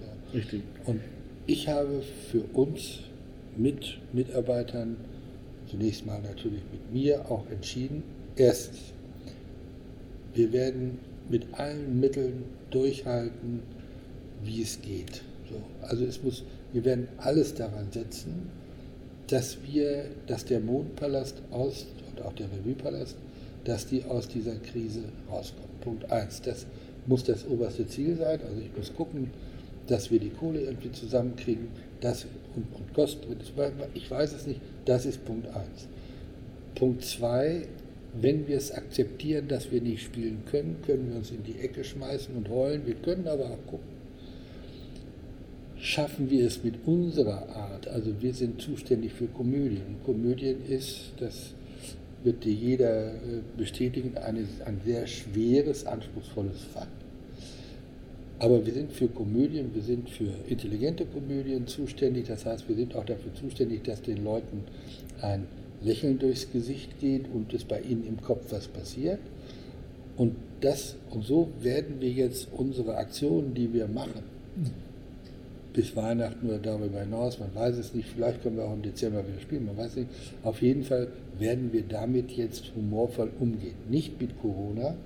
So. 0.00 0.36
Richtig. 0.36 0.62
Und 0.84 1.00
ich 1.46 1.68
habe 1.68 2.02
für 2.30 2.42
uns 2.52 3.00
mit 3.56 3.98
Mitarbeitern, 4.12 4.96
zunächst 5.68 6.04
mal 6.04 6.20
natürlich 6.20 6.62
mit 6.72 6.92
mir, 6.92 7.30
auch 7.30 7.48
entschieden, 7.50 8.02
erstens, 8.38 8.78
wir 10.34 10.52
werden 10.52 10.98
mit 11.28 11.46
allen 11.52 12.00
Mitteln 12.00 12.44
durchhalten, 12.70 13.62
wie 14.44 14.62
es 14.62 14.80
geht. 14.80 15.22
So, 15.50 15.56
also 15.86 16.04
es 16.04 16.22
muss, 16.22 16.44
wir 16.72 16.84
werden 16.84 17.08
alles 17.18 17.54
daran 17.54 17.90
setzen, 17.90 18.50
dass 19.26 19.58
wir, 19.66 20.06
dass 20.26 20.44
der 20.44 20.60
Mondpalast 20.60 21.36
aus 21.50 21.86
und 22.10 22.22
auch 22.22 22.32
der 22.34 22.46
Revuepalast, 22.46 23.16
dass 23.64 23.86
die 23.86 24.04
aus 24.04 24.28
dieser 24.28 24.56
Krise 24.56 25.02
rauskommen. 25.30 25.68
Punkt 25.80 26.10
eins. 26.10 26.40
Das 26.42 26.66
muss 27.06 27.24
das 27.24 27.46
oberste 27.46 27.86
Ziel 27.86 28.16
sein. 28.16 28.40
Also 28.48 28.60
ich 28.60 28.76
muss 28.76 28.94
gucken, 28.94 29.30
dass 29.86 30.10
wir 30.10 30.18
die 30.18 30.30
Kohle 30.30 30.60
irgendwie 30.60 30.92
zusammenkriegen. 30.92 31.68
Das 32.00 32.26
und, 32.54 32.66
und 32.74 32.94
Kosten, 32.94 33.26
ich 33.94 34.10
weiß 34.10 34.32
es 34.32 34.46
nicht. 34.46 34.60
Das 34.84 35.06
ist 35.06 35.24
Punkt 35.24 35.48
eins. 35.48 35.88
Punkt 36.74 37.04
zwei. 37.04 37.66
Wenn 38.14 38.48
wir 38.48 38.56
es 38.56 38.72
akzeptieren, 38.72 39.48
dass 39.48 39.70
wir 39.70 39.80
nicht 39.80 40.02
spielen 40.02 40.42
können, 40.50 40.76
können 40.86 41.10
wir 41.10 41.16
uns 41.16 41.30
in 41.30 41.42
die 41.44 41.60
Ecke 41.60 41.84
schmeißen 41.84 42.34
und 42.34 42.48
heulen. 42.48 42.86
Wir 42.86 42.94
können 42.94 43.28
aber 43.28 43.50
auch 43.50 43.66
gucken, 43.66 43.98
schaffen 45.76 46.30
wir 46.30 46.46
es 46.46 46.64
mit 46.64 46.74
unserer 46.86 47.48
Art. 47.50 47.86
Also 47.88 48.20
wir 48.20 48.34
sind 48.34 48.60
zuständig 48.60 49.12
für 49.12 49.26
Komödien. 49.26 49.96
Komödien 50.04 50.64
ist, 50.66 51.12
das 51.18 51.52
wird 52.24 52.44
dir 52.44 52.52
jeder 52.52 53.14
äh, 53.14 53.18
bestätigen, 53.56 54.16
eine, 54.16 54.40
ein 54.64 54.80
sehr 54.84 55.06
schweres, 55.06 55.86
anspruchsvolles 55.86 56.64
Fach. 56.74 56.88
Aber 58.40 58.64
wir 58.64 58.72
sind 58.72 58.92
für 58.92 59.08
Komödien, 59.08 59.74
wir 59.74 59.82
sind 59.82 60.08
für 60.08 60.30
intelligente 60.46 61.04
Komödien 61.06 61.66
zuständig. 61.66 62.26
Das 62.28 62.46
heißt, 62.46 62.68
wir 62.68 62.76
sind 62.76 62.94
auch 62.94 63.04
dafür 63.04 63.34
zuständig, 63.34 63.82
dass 63.84 64.00
den 64.00 64.22
Leuten 64.22 64.64
ein 65.20 65.46
Lächeln 65.82 66.18
durchs 66.18 66.50
Gesicht 66.50 66.98
geht 67.00 67.26
und 67.32 67.52
es 67.54 67.64
bei 67.64 67.80
ihnen 67.80 68.06
im 68.06 68.20
Kopf 68.20 68.46
was 68.50 68.68
passiert. 68.68 69.20
Und 70.16 70.34
das 70.60 70.96
und 71.10 71.24
so 71.24 71.48
werden 71.60 72.00
wir 72.00 72.10
jetzt 72.10 72.48
unsere 72.52 72.96
Aktionen, 72.96 73.54
die 73.54 73.72
wir 73.72 73.86
machen, 73.86 74.22
bis 75.72 75.94
Weihnachten 75.94 76.48
oder 76.48 76.58
darüber 76.58 77.00
hinaus, 77.00 77.38
man 77.38 77.54
weiß 77.54 77.76
es 77.78 77.94
nicht, 77.94 78.08
vielleicht 78.08 78.42
können 78.42 78.56
wir 78.56 78.64
auch 78.64 78.72
im 78.72 78.82
Dezember 78.82 79.24
wieder 79.26 79.40
spielen, 79.40 79.66
man 79.66 79.76
weiß 79.76 79.94
nicht. 79.94 80.08
Auf 80.42 80.60
jeden 80.60 80.82
Fall 80.82 81.08
werden 81.38 81.72
wir 81.72 81.82
damit 81.82 82.32
jetzt 82.32 82.72
humorvoll 82.74 83.30
umgehen. 83.38 83.76
Nicht 83.88 84.20
mit 84.20 84.40
Corona, 84.42 84.96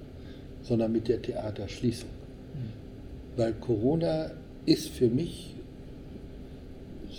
sondern 0.63 0.93
mit 0.93 1.09
der 1.09 1.21
Theaterschließung. 1.21 2.09
Weil 3.37 3.53
Corona 3.55 4.31
ist 4.65 4.89
für 4.89 5.09
mich 5.09 5.55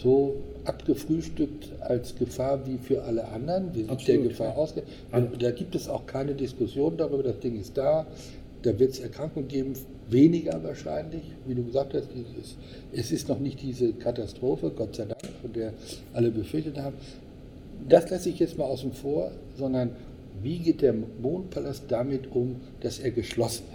so 0.04 0.36
abgefrühstückt 0.66 1.70
als 1.82 2.16
Gefahr 2.16 2.66
wie 2.68 2.78
für 2.78 3.04
alle 3.04 3.28
anderen. 3.30 3.74
Wir 3.74 3.86
sind 3.86 3.92
Absolut, 3.92 4.22
der 4.22 4.30
Gefahr 4.30 4.48
ja. 4.50 4.56
ausgegangen. 4.56 5.30
Da 5.39 5.52
gibt 5.52 5.76
es 5.76 5.89
auch 5.89 6.06
keine 6.06 6.36
Diskussion 6.36 6.98
darüber, 6.98 7.24
das 7.24 7.39
Ding 7.39 7.60
ist 7.60 7.78
da. 7.78 8.06
Da 8.62 8.78
wird 8.80 8.92
es 8.92 9.00
Erkrankungen 9.00 9.48
geben, 9.50 9.74
weniger 10.10 10.63
wahrscheinlich, 10.63 11.24
wie 11.46 11.56
du 11.56 11.63
gesagt 11.66 11.94
hast. 11.94 12.10
Es 12.12 12.46
ist, 12.46 12.58
es 12.94 13.12
ist 13.12 13.30
noch 13.30 13.39
nicht 13.39 13.62
diese 13.62 13.92
Katastrophe, 13.94 14.72
Gott 14.76 14.96
sei 14.96 15.06
Dank, 15.06 15.22
von 15.42 15.52
der 15.52 15.74
alle 16.13 16.32
befürchtet 16.32 16.78
haben. 16.78 16.96
Das 17.89 18.10
lasse 18.10 18.30
ich 18.30 18.39
jetzt 18.39 18.58
mal 18.58 18.66
außen 18.66 18.94
vor, 18.94 19.32
sondern 19.58 19.92
wie 20.42 20.60
geht 20.60 20.82
der 20.82 20.94
Mondpalast 20.94 21.86
damit 21.89 22.34
um, 22.34 22.58
dass 22.82 23.00
er 23.00 23.12
geschlossen 23.12 23.66
ist? 23.72 23.73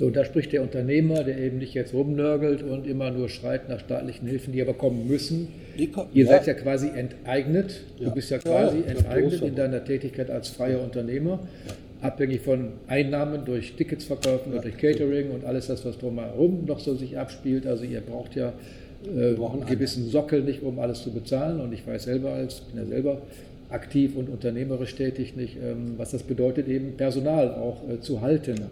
So, 0.00 0.08
da 0.08 0.24
spricht 0.24 0.54
der 0.54 0.62
Unternehmer, 0.62 1.24
der 1.24 1.36
eben 1.36 1.58
nicht 1.58 1.74
jetzt 1.74 1.92
rumnörgelt 1.92 2.62
und 2.62 2.86
immer 2.86 3.10
nur 3.10 3.28
schreit 3.28 3.68
nach 3.68 3.80
staatlichen 3.80 4.26
Hilfen, 4.26 4.50
die 4.54 4.62
aber 4.62 4.72
kommen 4.72 5.06
müssen. 5.06 5.48
Kommen- 5.92 6.08
Ihr 6.14 6.24
ja. 6.24 6.30
seid 6.30 6.46
ja 6.46 6.54
quasi 6.54 6.88
enteignet. 6.88 7.82
Ja. 7.98 8.08
Du 8.08 8.14
bist 8.14 8.30
ja 8.30 8.38
quasi 8.38 8.78
ja, 8.78 8.92
enteignet 8.92 9.42
in 9.42 9.54
deiner 9.54 9.84
Tätigkeit 9.84 10.30
als 10.30 10.48
freier 10.48 10.82
Unternehmer, 10.82 11.40
abhängig 12.00 12.40
von 12.40 12.68
Einnahmen 12.86 13.44
durch 13.44 13.74
Tickets 13.74 14.06
verkaufen 14.06 14.54
und 14.54 14.64
durch 14.64 14.78
Catering 14.78 15.32
und 15.32 15.44
alles 15.44 15.66
das, 15.66 15.84
was 15.84 15.98
drumherum 15.98 16.64
noch 16.64 16.80
so 16.80 16.94
sich 16.94 17.18
abspielt. 17.18 17.66
Also 17.66 17.84
ihr 17.84 18.00
braucht 18.00 18.34
ja 18.34 18.54
äh, 19.04 19.34
einen 19.36 19.66
gewissen 19.66 20.08
Sockel 20.08 20.40
nicht, 20.40 20.62
um 20.62 20.78
alles 20.78 21.02
zu 21.02 21.12
bezahlen. 21.12 21.60
Und 21.60 21.74
ich 21.74 21.86
weiß 21.86 22.04
selber 22.04 22.32
als, 22.32 22.60
bin 22.60 22.78
ja 22.78 22.86
selber 22.86 23.20
aktiv 23.68 24.16
und 24.16 24.30
unternehmerisch 24.30 24.94
tätig, 24.94 25.36
nicht, 25.36 25.56
ähm, 25.56 25.96
was 25.98 26.12
das 26.12 26.22
bedeutet, 26.22 26.68
eben 26.68 26.96
Personal 26.96 27.50
auch 27.50 27.82
äh, 27.86 28.00
zu 28.00 28.22
halten. 28.22 28.62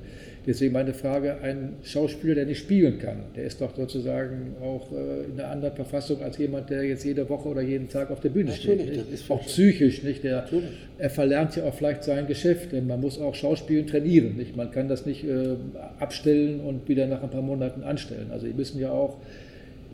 Deswegen 0.47 0.73
meine 0.73 0.95
Frage, 0.95 1.39
ein 1.43 1.75
Schauspieler, 1.83 2.35
der 2.37 2.47
nicht 2.47 2.59
spielen 2.61 2.99
kann, 2.99 3.25
der 3.37 3.45
ist 3.45 3.61
doch 3.61 3.75
sozusagen 3.77 4.55
auch 4.63 4.91
äh, 4.93 5.25
in 5.25 5.39
einer 5.39 5.51
anderen 5.51 5.75
Verfassung 5.75 6.23
als 6.23 6.39
jemand, 6.39 6.71
der 6.71 6.85
jetzt 6.85 7.05
jede 7.05 7.29
Woche 7.29 7.49
oder 7.49 7.61
jeden 7.61 7.89
Tag 7.89 8.11
auf 8.11 8.21
der 8.21 8.31
Bühne 8.31 8.51
Natürlich, 8.51 8.83
steht. 8.87 8.97
das 8.99 9.05
Nicht? 9.07 9.15
ist 9.23 9.31
auch 9.31 9.45
psychisch, 9.45 10.03
nicht? 10.03 10.25
Der, 10.25 10.37
Natürlich. 10.37 10.71
er 10.99 11.11
verlernt 11.11 11.57
ja 11.57 11.65
auch 11.65 11.75
vielleicht 11.75 12.05
sein 12.05 12.27
Geschäft, 12.27 12.73
denn 12.73 12.87
man 12.87 13.01
muss 13.01 13.21
auch 13.21 13.35
Schauspielen 13.35 13.87
trainieren. 13.87 14.37
Nicht? 14.37 14.57
Man 14.57 14.71
kann 14.71 14.89
das 14.89 15.05
nicht 15.05 15.25
äh, 15.25 15.57
abstellen 15.99 16.61
und 16.61 16.89
wieder 16.89 17.07
nach 17.07 17.23
ein 17.23 17.31
paar 17.31 17.43
Monaten 17.43 17.83
anstellen. 17.83 18.29
Also 18.31 18.47
Sie 18.47 18.55
müssen 18.55 18.81
ja 18.81 18.91
auch 18.91 19.19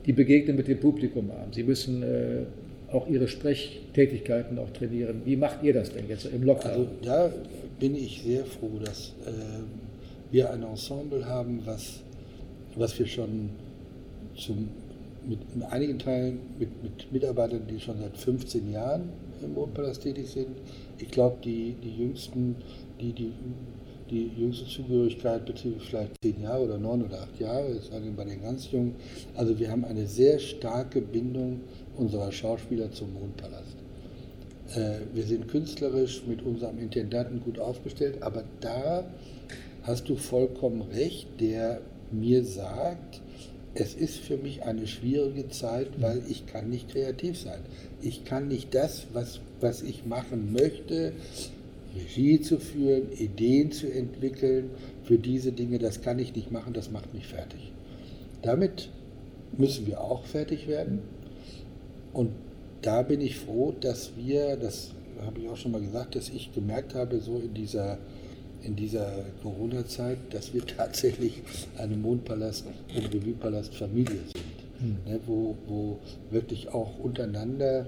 die 0.07 0.13
Begegnung 0.13 0.57
mit 0.57 0.69
dem 0.69 0.79
Publikum 0.79 1.33
haben. 1.33 1.53
Sie 1.53 1.63
müssen 1.65 2.03
äh, 2.03 2.45
auch 2.93 3.09
Ihre 3.09 3.27
Sprechtätigkeiten 3.27 4.59
auch 4.59 4.71
trainieren. 4.71 5.23
Wie 5.25 5.37
macht 5.37 5.63
ihr 5.63 5.73
das 5.73 5.91
denn 5.93 6.05
jetzt 6.09 6.27
im 6.27 6.43
Lockdown? 6.45 6.71
Also 6.73 6.89
da 7.03 7.31
bin 7.81 7.97
ich 7.97 8.23
sehr 8.25 8.45
froh, 8.45 8.79
dass 8.85 9.15
ähm, 9.27 9.33
wir 10.35 10.51
ein 10.51 10.65
Ensemble 10.65 11.25
haben, 11.25 11.63
was, 11.65 12.01
was 12.75 12.99
wir 12.99 13.07
schon 13.07 13.51
zum, 14.37 14.69
mit, 15.25 15.39
in 15.55 15.63
einigen 15.63 16.01
Teilen 16.01 16.41
mit, 16.59 16.83
mit 16.83 17.13
Mitarbeitern, 17.13 17.63
die 17.71 17.79
schon 17.79 17.99
seit 18.01 18.17
15 18.17 18.73
Jahren 18.73 19.11
im 19.43 19.55
Mondpalast 19.55 20.03
tätig 20.03 20.29
sind. 20.29 20.57
Ich 20.99 21.09
glaube, 21.09 21.37
die, 21.45 21.77
die 21.83 21.97
jüngsten, 21.97 22.57
die, 23.01 23.13
die 23.13 23.33
die 24.11 24.31
jüngste 24.37 24.67
Zugehörigkeit 24.67 25.47
betrifft 25.47 25.87
vielleicht 25.87 26.13
zehn 26.23 26.43
Jahre 26.43 26.65
oder 26.65 26.79
neun 26.79 27.05
oder 27.05 27.23
acht 27.23 27.41
Jahre, 27.41 27.75
das 27.75 27.87
sagen 27.87 28.15
bei 28.15 28.25
den 28.25 28.43
ganz 28.43 28.71
Jungen. 28.71 28.97
Also 29.35 29.59
wir 29.59 29.71
haben 29.71 29.85
eine 29.85 30.07
sehr 30.07 30.39
starke 30.39 31.01
Bindung 31.01 31.61
unserer 31.97 32.31
Schauspieler 32.31 32.93
zum 32.93 33.15
Mondpalast. 33.15 33.77
Äh, 34.75 34.99
wir 35.15 35.23
sind 35.23 35.49
künstlerisch 35.49 36.23
mit 36.27 36.43
unserem 36.43 36.79
Intendanten 36.79 37.41
gut 37.41 37.59
aufgestellt, 37.59 38.23
aber 38.23 38.45
da 38.61 39.05
hast 39.85 40.09
du 40.09 40.17
vollkommen 40.17 40.83
recht, 40.83 41.29
der 41.41 41.81
mir 42.11 42.45
sagt, 42.45 43.21
es 43.75 43.95
ist 43.95 44.19
für 44.19 44.37
mich 44.37 44.63
eine 44.63 44.87
schwierige 44.87 45.49
Zeit, 45.49 45.89
weil 46.01 46.23
ich 46.29 46.47
kann 46.47 46.71
nicht 46.71 46.91
kreativ 46.91 47.39
sein. 47.39 47.61
Ich 48.01 48.25
kann 48.25 48.49
nicht 48.49 48.75
das, 48.75 49.07
was, 49.13 49.41
was 49.61 49.83
ich 49.83 50.07
machen 50.07 50.53
möchte, 50.53 51.13
Regie 51.97 52.41
zu 52.41 52.59
führen, 52.59 53.13
Ideen 53.13 53.73
zu 53.73 53.91
entwickeln 53.91 54.71
für 55.05 55.19
diese 55.19 55.53
Dinge, 55.53 55.79
das 55.79 56.03
kann 56.03 56.19
ich 56.19 56.35
nicht 56.35 56.51
machen, 56.51 56.73
das 56.73 56.91
macht 56.91 57.15
mich 57.15 57.27
fertig. 57.27 57.73
Damit 58.43 58.91
müssen 59.57 59.87
wir 59.87 60.01
auch 60.01 60.25
fertig 60.25 60.67
werden. 60.67 61.01
Und 62.13 62.31
da 62.83 63.03
bin 63.03 63.21
ich 63.21 63.37
froh, 63.37 63.75
dass 63.81 64.13
wir, 64.17 64.57
das 64.57 64.93
habe 65.25 65.41
ich 65.41 65.49
auch 65.49 65.57
schon 65.57 65.73
mal 65.73 65.81
gesagt, 65.81 66.17
dass 66.17 66.29
ich 66.29 66.53
gemerkt 66.53 66.95
habe, 66.95 67.21
so 67.21 67.39
in 67.39 67.55
dieser, 67.55 67.99
in 68.65 68.77
dieser 68.77 69.25
Corona-Zeit, 69.43 70.19
dass 70.31 70.55
wir 70.55 70.67
tatsächlich 70.67 71.43
eine 71.79 71.97
Mondpalast- 71.97 72.65
und 72.97 73.15
Revue-Palast-Familie 73.15 74.21
sind. 74.33 74.65
Mhm. 74.81 75.11
Ne, 75.11 75.21
wo, 75.27 75.57
wo 75.67 75.99
wirklich 76.31 76.69
auch 76.73 76.99
untereinander 76.99 77.87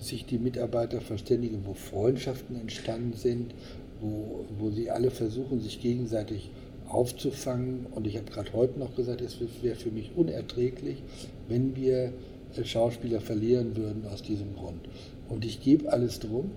sich 0.00 0.26
die 0.26 0.38
Mitarbeiter 0.38 1.00
verständigen, 1.00 1.62
wo 1.64 1.74
Freundschaften 1.74 2.60
entstanden 2.60 3.16
sind, 3.16 3.54
wo, 4.00 4.44
wo 4.58 4.70
sie 4.70 4.90
alle 4.90 5.10
versuchen, 5.10 5.60
sich 5.60 5.80
gegenseitig 5.80 6.50
aufzufangen. 6.88 7.86
Und 7.94 8.06
ich 8.06 8.16
habe 8.16 8.30
gerade 8.30 8.52
heute 8.52 8.78
noch 8.78 8.94
gesagt, 8.94 9.20
es 9.20 9.38
wäre 9.62 9.76
für 9.76 9.90
mich 9.90 10.12
unerträglich, 10.16 11.02
wenn 11.48 11.76
wir 11.76 12.12
äh, 12.56 12.64
Schauspieler 12.64 13.20
verlieren 13.20 13.76
würden 13.76 14.04
aus 14.12 14.22
diesem 14.22 14.54
Grund. 14.54 14.88
Und 15.28 15.44
ich 15.44 15.62
gebe 15.62 15.92
alles 15.92 16.18
drum, 16.20 16.50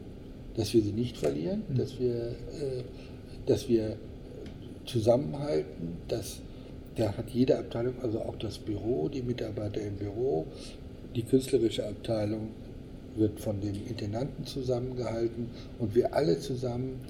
dass 0.55 0.73
wir 0.73 0.81
sie 0.81 0.91
nicht 0.91 1.17
verlieren, 1.17 1.63
mhm. 1.69 1.77
dass, 1.77 1.99
wir, 1.99 2.15
äh, 2.15 2.83
dass 3.47 3.67
wir 3.67 3.97
zusammenhalten, 4.85 5.97
dass 6.07 6.41
da 6.95 7.15
hat 7.15 7.29
jede 7.29 7.57
Abteilung, 7.59 7.95
also 8.01 8.21
auch 8.21 8.37
das 8.37 8.57
Büro, 8.57 9.07
die 9.07 9.21
Mitarbeiter 9.21 9.81
im 9.81 9.95
Büro, 9.97 10.47
die 11.15 11.23
künstlerische 11.23 11.87
Abteilung 11.87 12.49
wird 13.15 13.39
von 13.39 13.59
den 13.61 13.75
Intendanten 13.87 14.45
zusammengehalten 14.45 15.49
und 15.79 15.95
wir 15.95 16.13
alle 16.13 16.39
zusammen 16.39 17.01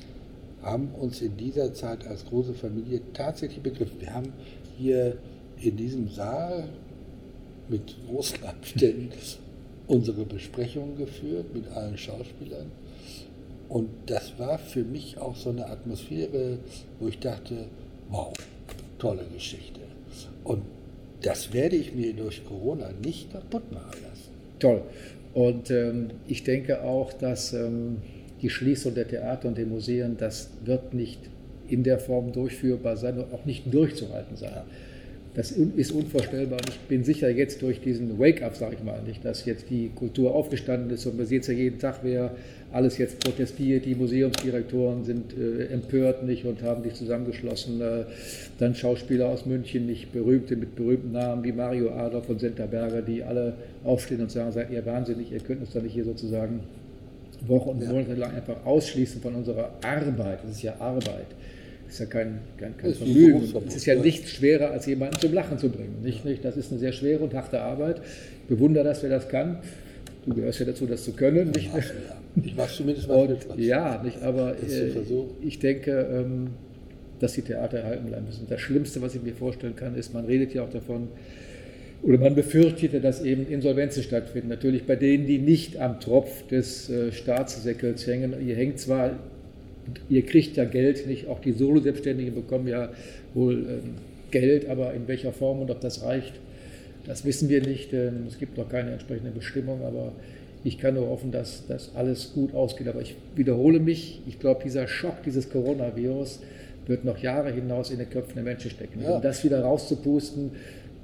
haben 0.62 0.90
uns 1.00 1.22
in 1.22 1.38
dieser 1.38 1.74
Zeit 1.74 2.06
als 2.08 2.26
große 2.26 2.54
Familie 2.54 3.02
tatsächlich 3.14 3.62
begriffen. 3.62 4.00
Wir 4.00 4.14
haben 4.14 4.34
hier 4.78 5.18
in 5.62 5.78
diesem 5.78 6.10
Saal 6.10 6.68
mit 7.70 7.96
großen 8.08 8.44
Abständen 8.44 9.12
unsere 9.88 10.26
Besprechungen 10.26 10.98
geführt 10.98 11.54
mit 11.54 11.68
allen 11.70 11.98
Schauspielern. 11.98 12.72
Und 13.70 13.90
das 14.06 14.40
war 14.40 14.58
für 14.58 14.84
mich 14.84 15.18
auch 15.18 15.36
so 15.36 15.50
eine 15.50 15.68
Atmosphäre, 15.68 16.60
wo 17.00 17.08
ich 17.08 17.20
dachte, 17.20 17.66
wow, 18.10 18.34
tolle 18.98 19.26
Geschichte. 19.34 19.82
Und 20.44 20.64
das 21.22 21.52
werde 21.54 21.76
ich 21.76 21.94
mir 21.94 22.14
durch 22.14 22.46
Corona 22.46 22.92
nicht 23.04 23.32
kaputt 23.32 23.72
machen 23.72 23.98
lassen. 24.08 24.32
Toll. 24.60 24.84
Und 25.34 25.70
ähm, 25.72 26.12
ich 26.28 26.44
denke 26.44 26.84
auch, 26.84 27.12
dass 27.14 27.54
ähm, 27.54 27.98
die 28.42 28.50
Schließung 28.50 28.94
der 28.94 29.08
Theater 29.08 29.50
und 29.50 29.58
der 29.58 29.66
Museen, 29.66 30.18
das 30.18 30.50
wird 30.64 30.94
nicht 30.94 31.20
in 31.68 31.84
der 31.84 32.00
Form 32.00 32.32
durchführbar 32.32 32.98
sein 32.98 33.20
und 33.20 33.34
auch 33.34 33.46
nicht 33.46 33.72
durchzuhalten 33.74 34.38
sein. 34.38 34.62
Das 35.38 35.52
ist 35.52 35.92
unvorstellbar. 35.92 36.58
Und 36.58 36.70
ich 36.70 36.80
bin 36.90 37.04
sicher 37.04 37.30
jetzt 37.30 37.62
durch 37.62 37.80
diesen 37.80 38.18
Wake-up, 38.18 38.56
sage 38.56 38.74
ich 38.74 38.84
mal, 38.84 39.04
nicht, 39.04 39.24
dass 39.24 39.46
jetzt 39.46 39.70
die 39.70 39.92
Kultur 39.94 40.34
aufgestanden 40.34 40.90
ist 40.90 41.06
und 41.06 41.16
man 41.16 41.28
sieht 41.28 41.44
es 41.44 41.48
ja 41.48 41.54
jeden 41.54 41.78
Tag, 41.78 42.00
wer 42.02 42.32
alles 42.72 42.98
jetzt 42.98 43.20
protestiert. 43.20 43.86
Die 43.86 43.94
Museumsdirektoren 43.94 45.04
sind 45.04 45.38
äh, 45.38 45.66
empört 45.68 46.24
nicht 46.24 46.44
und 46.46 46.64
haben 46.64 46.82
sich 46.82 46.96
zusammengeschlossen. 46.96 47.80
Äh, 47.80 48.06
dann 48.58 48.74
Schauspieler 48.74 49.30
aus 49.30 49.46
München, 49.46 49.86
nicht 49.86 50.12
berühmte 50.12 50.56
mit 50.56 50.76
berühmten 50.76 51.12
Namen 51.12 51.44
wie 51.44 51.52
Mario 51.52 51.92
Adolf 51.92 52.26
von 52.26 52.40
Senterberger, 52.40 53.04
die 53.04 53.22
alle 53.22 53.54
aufstehen 53.84 54.22
und 54.22 54.32
sagen, 54.32 54.52
seid 54.52 54.72
ihr 54.72 54.84
wahnsinnig, 54.88 55.32
ihr 55.32 55.40
könnt 55.40 55.62
uns 55.62 55.72
doch 55.72 55.84
nicht 55.84 55.94
hier 55.94 56.06
sozusagen 56.06 56.62
Wochen 57.46 57.70
und 57.70 57.88
Monate 57.88 58.16
lang 58.16 58.34
einfach 58.34 58.66
ausschließen 58.66 59.22
von 59.22 59.36
unserer 59.36 59.70
Arbeit. 59.84 60.40
Das 60.42 60.54
ist 60.54 60.64
ja 60.64 60.74
Arbeit 60.80 61.28
ist 61.88 62.00
ja 62.00 62.06
kein, 62.06 62.40
kein, 62.58 62.78
kein 62.78 62.94
Vermögen. 62.94 63.44
Es 63.68 63.76
ist 63.76 63.86
ja 63.86 63.96
nicht 63.96 64.28
schwerer, 64.28 64.72
als 64.72 64.86
jemanden 64.86 65.20
zum 65.20 65.34
Lachen 65.34 65.58
zu 65.58 65.70
bringen. 65.70 66.02
Nicht, 66.04 66.26
nicht? 66.26 66.44
Das 66.44 66.58
ist 66.58 66.72
eine 66.72 66.80
sehr 66.80 66.92
schwere 66.92 67.24
und 67.24 67.34
harte 67.34 67.62
Arbeit. 67.62 68.02
Ich 68.44 68.48
bewundere 68.48 68.84
das, 68.84 69.04
wer 69.04 69.10
das 69.10 69.30
kann. 69.30 69.60
Du 70.26 70.34
gehörst 70.34 70.60
ja 70.60 70.66
dazu, 70.66 70.86
das 70.86 71.04
zu 71.04 71.14
können. 71.14 71.52
Nicht? 71.52 71.72
Ich 72.44 72.56
mache 72.56 72.74
zumindest 72.74 73.08
mal 73.08 73.28
und, 73.28 73.60
Ja, 73.60 74.02
nicht, 74.04 74.22
aber 74.22 74.56
äh, 74.58 74.92
ich 75.42 75.60
denke, 75.60 76.08
ähm, 76.12 76.50
dass 77.20 77.34
die 77.34 77.42
Theater 77.42 77.80
erhalten 77.80 78.08
bleiben 78.08 78.26
müssen. 78.26 78.46
Das 78.48 78.60
Schlimmste, 78.62 79.02
was 79.02 79.16
ich 79.16 79.24
mir 79.24 79.34
vorstellen 79.34 79.76
kann, 79.76 79.96
ist, 79.96 80.14
man 80.14 80.26
redet 80.26 80.54
ja 80.54 80.64
auch 80.64 80.70
davon, 80.70 81.08
oder 82.04 82.20
man 82.20 82.36
befürchtete, 82.36 83.00
dass 83.00 83.24
eben 83.24 83.48
Insolvenzen 83.48 84.04
stattfinden. 84.04 84.50
Natürlich 84.50 84.86
bei 84.86 84.96
denen, 84.96 85.26
die 85.26 85.40
nicht 85.40 85.80
am 85.80 86.00
Tropf 86.00 86.46
des 86.48 86.90
äh, 86.90 87.12
Staatssäckels 87.12 88.06
hängen. 88.06 88.36
Ihr 88.46 88.56
hängt 88.56 88.80
zwar 88.80 89.18
ihr 90.10 90.26
kriegt 90.26 90.58
ja 90.58 90.66
Geld 90.66 91.08
nicht, 91.08 91.28
auch 91.28 91.40
die 91.40 91.54
Solo-Selbstständigen 91.54 92.36
bekommen 92.36 92.68
ja 92.68 92.90
wohl 93.34 93.56
ähm, 93.56 93.96
Geld, 94.32 94.70
aber 94.70 94.94
in 94.94 95.08
welcher 95.08 95.32
Form 95.32 95.62
und 95.62 95.72
ob 95.72 95.82
das 95.82 96.04
reicht, 96.04 96.34
das 97.06 97.26
wissen 97.26 97.50
wir 97.50 97.62
nicht. 97.62 97.94
Ähm, 97.94 98.26
es 98.28 98.38
gibt 98.38 98.58
noch 98.58 98.70
keine 98.70 98.92
entsprechende 98.92 99.32
Bestimmung, 99.32 99.82
aber 99.84 100.12
ich 100.64 100.78
kann 100.78 100.96
nur 100.96 101.08
hoffen, 101.08 101.32
dass 101.32 101.66
das 101.68 101.92
alles 101.96 102.34
gut 102.34 102.54
ausgeht. 102.54 102.88
Aber 102.88 103.02
ich 103.02 103.16
wiederhole 103.36 103.80
mich, 103.80 104.22
ich 104.28 104.40
glaube, 104.40 104.62
dieser 104.64 104.88
Schock, 104.88 105.24
dieses 105.26 105.50
Coronavirus 105.50 106.42
wird 106.86 107.06
noch 107.06 107.18
Jahre 107.20 107.52
hinaus 107.52 107.92
in 107.92 108.00
den 108.00 108.10
Köpfen 108.10 108.36
der 108.36 108.44
Menschen 108.44 108.72
stecken. 108.72 109.02
Ja. 109.02 109.16
Um 109.16 109.22
das 109.22 109.44
wieder 109.44 109.62
rauszupusten, 109.62 110.52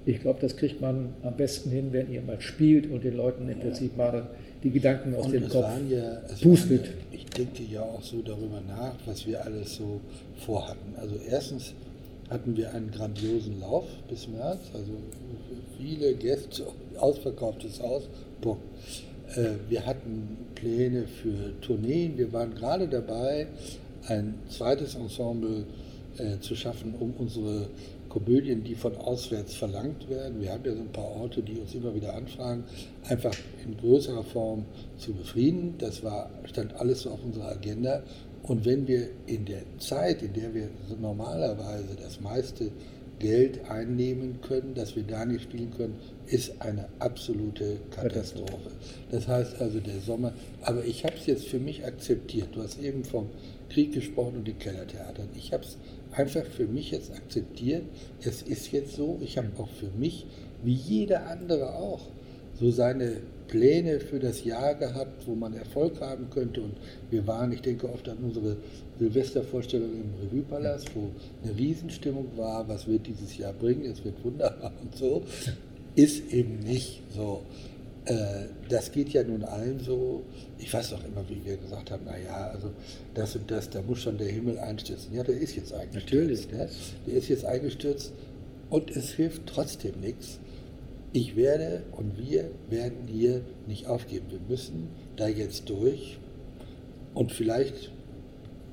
ich 0.06 0.20
glaube, 0.20 0.40
das 0.42 0.58
kriegt 0.58 0.82
man 0.82 1.10
am 1.24 1.38
besten 1.38 1.70
hin, 1.70 1.90
wenn 1.92 2.12
ihr 2.12 2.22
mal 2.22 2.42
spielt 2.42 2.90
und 2.92 3.04
den 3.04 3.16
Leuten 3.16 3.48
im 3.48 3.60
Prinzip 3.60 3.96
mal 3.96 4.28
die 4.64 4.72
Gedanken 4.72 5.16
aus 5.16 5.26
und 5.26 5.34
dem 5.34 5.50
Kopf 5.50 5.68
ja, 5.90 6.22
pustet. 6.42 6.86
Ja, 6.86 6.92
ich 7.12 7.26
denke 7.26 7.64
ja 7.64 7.82
auch 7.82 8.02
so 8.02 8.22
darüber 8.22 8.62
nach, 8.68 8.96
was 9.06 9.26
wir 9.28 9.44
alles 9.44 9.76
so 9.76 10.00
vorhatten. 10.38 10.96
Also 10.98 11.16
erstens 11.30 11.74
hatten 12.30 12.56
wir 12.56 12.74
einen 12.74 12.90
grandiosen 12.92 13.60
Lauf 13.60 13.86
bis 14.10 14.28
März, 14.28 14.60
also 14.74 14.94
viele 15.78 16.14
Gäste, 16.16 16.66
ausverkauftes 16.98 17.82
Haus, 17.82 18.04
Punkt. 18.42 18.64
Äh, 19.36 19.70
wir 19.70 19.86
hatten 19.86 20.38
Pläne 20.56 21.06
für 21.08 21.60
Tourneen, 21.62 22.18
wir 22.18 22.32
waren 22.32 22.56
gerade 22.56 22.88
dabei, 22.88 23.48
ein 24.08 24.36
zweites 24.50 24.96
Ensemble 24.96 25.66
äh, 26.18 26.40
zu 26.40 26.56
schaffen, 26.56 26.96
um 27.00 27.14
unsere 27.18 27.68
Komödien, 28.14 28.64
die 28.64 28.76
von 28.76 28.96
auswärts 28.96 29.56
verlangt 29.56 30.08
werden. 30.08 30.40
Wir 30.40 30.52
haben 30.52 30.64
ja 30.64 30.74
so 30.74 30.82
ein 30.82 30.92
paar 30.92 31.10
Orte, 31.10 31.42
die 31.42 31.58
uns 31.58 31.74
immer 31.74 31.96
wieder 31.96 32.14
anfragen, 32.14 32.64
einfach 33.10 33.36
in 33.66 33.76
größerer 33.76 34.24
Form 34.24 34.66
zu 35.00 35.14
befrieden. 35.14 35.74
Das 35.80 36.04
war, 36.04 36.30
stand 36.46 36.76
alles 36.76 37.02
so 37.02 37.10
auf 37.10 37.24
unserer 37.24 37.50
Agenda. 37.50 38.04
Und 38.44 38.66
wenn 38.66 38.88
wir 38.88 39.10
in 39.26 39.46
der 39.46 39.64
Zeit, 39.80 40.22
in 40.22 40.34
der 40.34 40.54
wir 40.54 40.70
normalerweise 41.02 41.96
das 42.00 42.22
meiste 42.22 42.70
Geld 43.18 43.68
einnehmen 43.70 44.42
können, 44.42 44.76
dass 44.76 44.96
wir 44.96 45.04
da 45.04 45.26
nicht 45.26 45.44
spielen 45.44 45.72
können, 45.76 45.96
ist 46.28 46.62
eine 46.62 46.90
absolute 47.00 47.78
Katastrophe. 47.90 48.70
Das 49.10 49.28
heißt 49.28 49.60
also 49.60 49.80
der 49.80 50.00
Sommer, 50.02 50.34
aber 50.62 50.86
ich 50.86 51.04
habe 51.04 51.16
es 51.16 51.26
jetzt 51.26 51.48
für 51.48 51.60
mich 51.60 51.84
akzeptiert. 51.84 52.50
Du 52.54 52.62
hast 52.62 52.80
eben 52.80 53.04
vom 53.06 53.30
Krieg 53.70 53.94
gesprochen 53.94 54.38
und 54.38 54.48
den 54.48 54.60
Kellertheatern. 54.60 55.30
Ich 55.36 55.52
habe 55.52 55.64
es 55.64 55.78
einfach 56.16 56.46
für 56.46 56.66
mich 56.66 56.92
jetzt 56.92 57.12
akzeptiert, 57.12 57.84
es 58.24 58.42
ist 58.42 58.72
jetzt 58.72 58.96
so, 58.96 59.20
ich 59.22 59.38
habe 59.38 59.50
auch 59.58 59.70
für 59.70 59.90
mich, 59.98 60.26
wie 60.64 60.74
jeder 60.74 61.28
andere 61.28 61.76
auch, 61.76 62.02
so 62.60 62.72
seine 62.72 63.18
Pläne 63.48 64.00
für 64.00 64.20
das 64.20 64.44
Jahr 64.44 64.76
gehabt, 64.76 65.28
wo 65.28 65.36
man 65.36 65.54
Erfolg 65.54 66.00
haben 66.02 66.30
könnte. 66.30 66.62
Und 66.62 66.74
wir 67.12 67.26
waren, 67.28 67.52
ich 67.52 67.62
denke 67.62 67.88
oft 67.92 68.08
an 68.10 68.18
unsere 68.24 68.58
Silvestervorstellung 69.00 69.90
im 69.92 70.14
Revue-Palast, 70.24 70.96
wo 70.96 71.10
eine 71.44 71.58
Riesenstimmung 71.58 72.28
war, 72.36 72.68
was 72.68 72.88
wird 72.88 73.08
dieses 73.08 73.38
Jahr 73.38 73.54
bringen, 73.54 73.86
es 73.86 74.04
wird 74.04 74.24
wunderbar 74.24 74.72
und 74.82 74.96
so. 74.96 75.24
Ist 75.96 76.32
eben 76.34 76.60
nicht 76.60 77.02
so. 77.14 77.44
Äh, 78.06 78.48
das 78.70 78.92
geht 78.92 79.10
ja 79.10 79.24
nun 79.24 79.44
allen 79.44 79.80
so. 79.80 80.24
Ich 80.58 80.74
weiß 80.74 80.92
doch 80.92 81.04
immer, 81.06 81.28
wie 81.30 81.44
wir 81.46 81.58
gesagt 81.58 81.92
haben, 81.92 82.06
naja, 82.06 82.52
also 82.54 82.72
das 83.14 83.36
und 83.36 83.50
das, 83.50 83.70
da 83.70 83.82
muss 83.82 84.02
schon 84.02 84.18
der 84.18 84.28
Himmel 84.28 84.60
einstürzen. 84.60 85.14
Ja, 85.14 85.24
der 85.24 85.38
ist 85.38 85.56
jetzt 85.56 85.74
eingestürzt. 85.74 86.12
Natürlich. 86.12 86.52
Ne? 86.52 86.70
Der 87.08 87.14
ist 87.14 87.30
jetzt 87.30 87.46
eingestürzt 87.46 88.14
und 88.70 88.92
es 88.92 89.12
hilft 89.12 89.46
trotzdem 89.46 90.00
nichts. 90.02 90.40
Ich 91.14 91.36
werde 91.36 91.84
und 91.92 92.18
wir 92.18 92.50
werden 92.70 93.08
hier 93.08 93.42
nicht 93.68 93.88
aufgeben. 93.88 94.26
Wir 94.32 94.40
müssen 94.50 94.90
da 95.16 95.28
jetzt 95.28 95.70
durch 95.70 96.18
und 97.14 97.32
vielleicht 97.32 97.92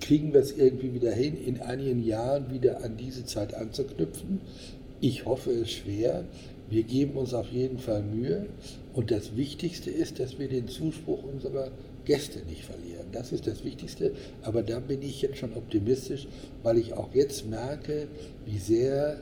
kriegen 0.00 0.32
wir 0.32 0.40
es 0.40 0.52
irgendwie 0.52 0.94
wieder 0.94 1.12
hin, 1.12 1.36
in 1.36 1.60
einigen 1.60 2.02
Jahren 2.02 2.50
wieder 2.50 2.82
an 2.82 2.96
diese 2.96 3.26
Zeit 3.26 3.54
anzuknüpfen. 3.54 4.40
Ich 5.00 5.26
hoffe 5.26 5.50
es 5.50 5.70
schwer. 5.70 6.24
Wir 6.70 6.84
geben 6.84 7.16
uns 7.16 7.34
auf 7.34 7.48
jeden 7.48 7.78
Fall 7.78 8.02
Mühe. 8.02 8.46
Und 8.94 9.10
das 9.10 9.36
Wichtigste 9.36 9.90
ist, 9.90 10.20
dass 10.20 10.38
wir 10.38 10.48
den 10.48 10.68
Zuspruch 10.68 11.22
unserer 11.24 11.70
Gäste 12.04 12.40
nicht 12.48 12.64
verlieren. 12.64 13.06
Das 13.12 13.32
ist 13.32 13.46
das 13.46 13.64
Wichtigste. 13.64 14.12
Aber 14.42 14.62
da 14.62 14.78
bin 14.78 15.02
ich 15.02 15.20
jetzt 15.20 15.38
schon 15.38 15.52
optimistisch, 15.54 16.28
weil 16.62 16.78
ich 16.78 16.94
auch 16.94 17.12
jetzt 17.12 17.48
merke, 17.48 18.06
wie 18.46 18.58
sehr 18.58 19.18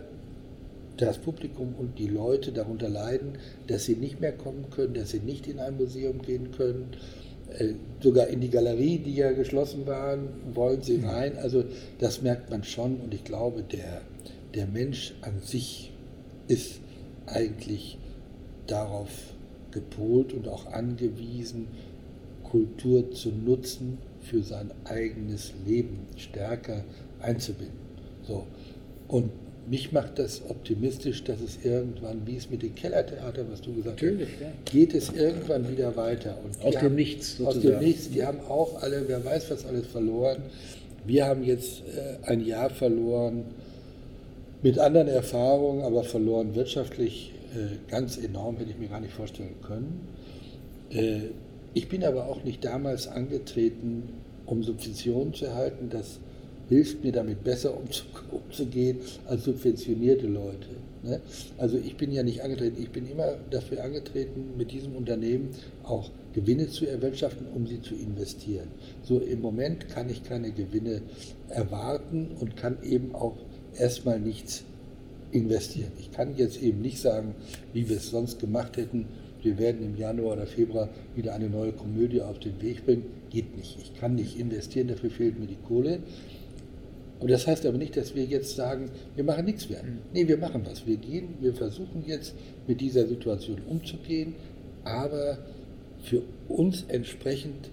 das 0.99 1.19
Publikum 1.19 1.75
und 1.79 1.99
die 1.99 2.09
Leute 2.09 2.53
darunter 2.53 2.89
leiden, 2.89 3.39
dass 3.67 3.85
sie 3.85 3.95
nicht 3.95 4.21
mehr 4.21 4.33
kommen 4.33 4.67
können, 4.71 4.95
dass 4.95 5.11
sie 5.11 5.21
nicht 5.21 5.47
in 5.47 5.59
ein 5.59 5.77
Museum 5.77 6.21
gehen 6.23 6.51
können. 6.53 6.89
Äh, 7.57 7.75
sogar 8.03 8.27
in 8.27 8.41
die 8.41 8.51
Galerie, 8.51 8.99
die 8.99 9.15
ja 9.15 9.33
geschlossen 9.33 9.87
waren, 9.87 10.29
wollen 10.55 10.83
sie 10.83 11.01
rein. 11.03 11.39
Also 11.39 11.65
das 11.99 12.21
merkt 12.21 12.51
man 12.51 12.65
schon 12.65 13.01
und 13.01 13.15
ich 13.15 13.25
glaube, 13.25 13.63
der, 13.63 14.03
der 14.55 14.67
Mensch 14.67 15.15
an 15.23 15.41
sich 15.41 15.93
ist 16.49 16.81
eigentlich 17.29 17.99
darauf 18.67 19.09
gepolt 19.71 20.33
und 20.33 20.49
auch 20.49 20.67
angewiesen, 20.73 21.67
Kultur 22.45 23.11
zu 23.13 23.31
nutzen, 23.31 23.99
für 24.21 24.43
sein 24.43 24.71
eigenes 24.85 25.53
Leben 25.67 26.01
stärker 26.17 26.85
einzubinden. 27.21 27.79
So. 28.27 28.47
Und 29.09 29.31
mich 29.71 29.93
macht 29.93 30.19
das 30.19 30.43
optimistisch, 30.49 31.25
dass 31.25 31.41
es 31.41 31.65
irgendwann, 31.65 32.27
wie 32.27 32.37
es 32.37 32.51
mit 32.51 32.63
dem 32.63 32.75
Kellertheater, 32.75 33.45
was 33.51 33.61
du 33.61 33.75
gesagt 33.75 34.03
Natürlich, 34.03 34.29
hast, 34.35 34.41
ja. 34.41 34.49
geht 34.65 34.95
es 34.95 35.11
irgendwann 35.11 35.71
wieder 35.71 35.95
weiter. 35.97 36.37
Und 36.45 36.63
Aus 36.65 36.75
dem 36.75 36.83
haben, 36.83 36.95
Nichts 36.95 37.41
Aus 37.41 37.55
sozusagen. 37.55 37.81
dem 37.81 37.89
Nichts. 37.89 38.11
Die 38.11 38.25
haben 38.25 38.41
auch 38.49 38.83
alle, 38.83 39.05
wer 39.07 39.25
weiß, 39.25 39.51
was 39.51 39.67
alles 39.67 39.87
verloren. 39.87 40.43
Wir 41.07 41.27
haben 41.27 41.43
jetzt 41.43 41.83
äh, 41.97 42.27
ein 42.27 42.45
Jahr 42.45 42.71
verloren 42.71 43.45
mit 44.63 44.79
anderen 44.79 45.09
Erfahrungen, 45.09 45.83
aber 45.83 46.05
verloren 46.05 46.55
wirtschaftlich 46.55 47.33
äh, 47.55 47.91
ganz 47.91 48.19
enorm, 48.19 48.57
hätte 48.57 48.71
ich 48.71 48.79
mir 48.79 48.89
gar 48.89 49.01
nicht 49.01 49.13
vorstellen 49.13 49.55
können. 49.63 50.09
Äh, 50.91 51.31
ich 51.75 51.89
bin 51.89 52.05
aber 52.05 52.27
auch 52.27 52.43
nicht 52.45 52.65
damals 52.65 53.09
angetreten, 53.09 54.09
um 54.47 54.63
Subventionen 54.63 55.35
zu 55.35 55.47
erhalten. 55.47 55.89
Das 55.91 56.19
hilft 56.69 57.05
mir 57.05 57.13
damit 57.13 57.45
besser 57.45 57.71
umzu- 57.71 58.05
umzugehen 58.31 58.99
als 59.27 59.45
subventionierte 59.45 60.27
Leute. 60.27 60.69
Ne? 61.03 61.21
Also 61.57 61.79
ich 61.79 61.97
bin 61.97 62.13
ja 62.13 62.23
nicht 62.23 62.43
angetreten, 62.43 62.83
ich 62.83 62.91
bin 62.91 63.09
immer 63.09 63.37
dafür 63.51 63.85
angetreten, 63.85 64.55
mit 64.57 64.73
diesem 64.73 64.97
Unternehmen 64.97 65.51
auch 65.85 66.11
Gewinne 66.35 66.69
zu 66.69 66.87
erwirtschaften, 66.87 67.47
um 67.55 67.67
sie 67.67 67.81
zu 67.81 67.95
investieren. 67.95 68.69
So 69.03 69.19
im 69.19 69.41
Moment 69.41 69.89
kann 69.89 70.11
ich 70.11 70.23
keine 70.25 70.51
Gewinne 70.51 71.03
erwarten 71.49 72.31
und 72.41 72.57
kann 72.57 72.79
eben 72.83 73.15
auch 73.15 73.37
erstmal 73.79 74.21
nichts 74.21 74.65
investieren. 75.33 75.93
Ich 75.99 76.13
kann 76.13 76.37
jetzt 76.37 76.63
eben 76.63 76.81
nicht 76.81 77.01
sagen, 77.01 77.35
wie 77.73 77.89
wir 77.89 77.97
es 77.99 78.11
sonst 78.11 78.39
gemacht 78.39 78.77
hätten, 78.77 79.07
wir 79.43 79.59
werden 79.59 79.85
im 79.85 79.97
Januar 79.97 80.35
oder 80.35 80.47
Februar 80.47 80.89
wieder 81.15 81.35
eine 81.35 81.49
neue 81.49 81.73
Komödie 81.73 82.23
auf 82.23 82.39
den 82.41 82.61
Weg 82.61 82.85
bringen. 82.85 83.05
Geht 83.31 83.57
nicht. 83.57 83.79
Ich 83.81 83.99
kann 83.99 84.15
nicht 84.15 84.39
investieren, 84.39 84.89
dafür 84.89 85.11
fehlt 85.11 85.39
mir 85.39 85.47
die 85.47 85.57
Kohle. 85.57 86.01
Und 87.21 87.31
das 87.31 87.47
heißt 87.47 87.67
aber 87.67 87.79
nicht, 87.79 87.97
dass 87.97 88.15
wir 88.15 88.25
jetzt 88.25 88.57
sagen, 88.57 88.91
wir 89.17 89.25
machen 89.25 89.45
nichts 89.45 89.69
mehr. 89.69 89.83
Nee, 90.13 90.29
wir 90.29 90.39
machen 90.39 90.63
was. 90.65 90.87
Wir 90.87 90.97
gehen, 90.97 91.35
wir 91.41 91.55
versuchen 91.55 92.05
jetzt 92.07 92.35
mit 92.67 92.81
dieser 92.81 93.07
Situation 93.07 93.59
umzugehen, 93.69 94.35
aber 94.85 95.39
für 96.03 96.23
uns 96.49 96.85
entsprechend 96.89 97.71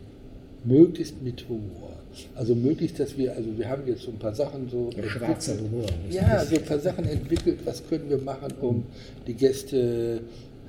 möglichst 0.64 1.22
mit 1.22 1.48
Humor. 1.48 1.95
Also 2.36 2.56
möglichst, 2.56 3.00
dass 3.00 3.18
wir, 3.18 3.36
also 3.36 3.58
wir 3.58 3.70
haben 3.70 3.84
jetzt 3.88 4.04
so 4.04 4.12
ein 4.12 4.20
paar 4.20 4.34
Sachen 4.34 4.70
so. 4.70 4.90
Schwarzer 5.08 5.58
Humor. 5.60 5.86
Ja, 6.10 6.44
so 6.46 6.56
ein 6.56 6.64
paar 6.64 6.80
Sachen 6.80 7.06
entwickelt, 7.06 7.60
was 7.66 7.88
können 7.88 8.10
wir 8.10 8.18
machen, 8.18 8.54
um 8.62 8.84
die 9.28 9.34
Gäste 9.34 10.22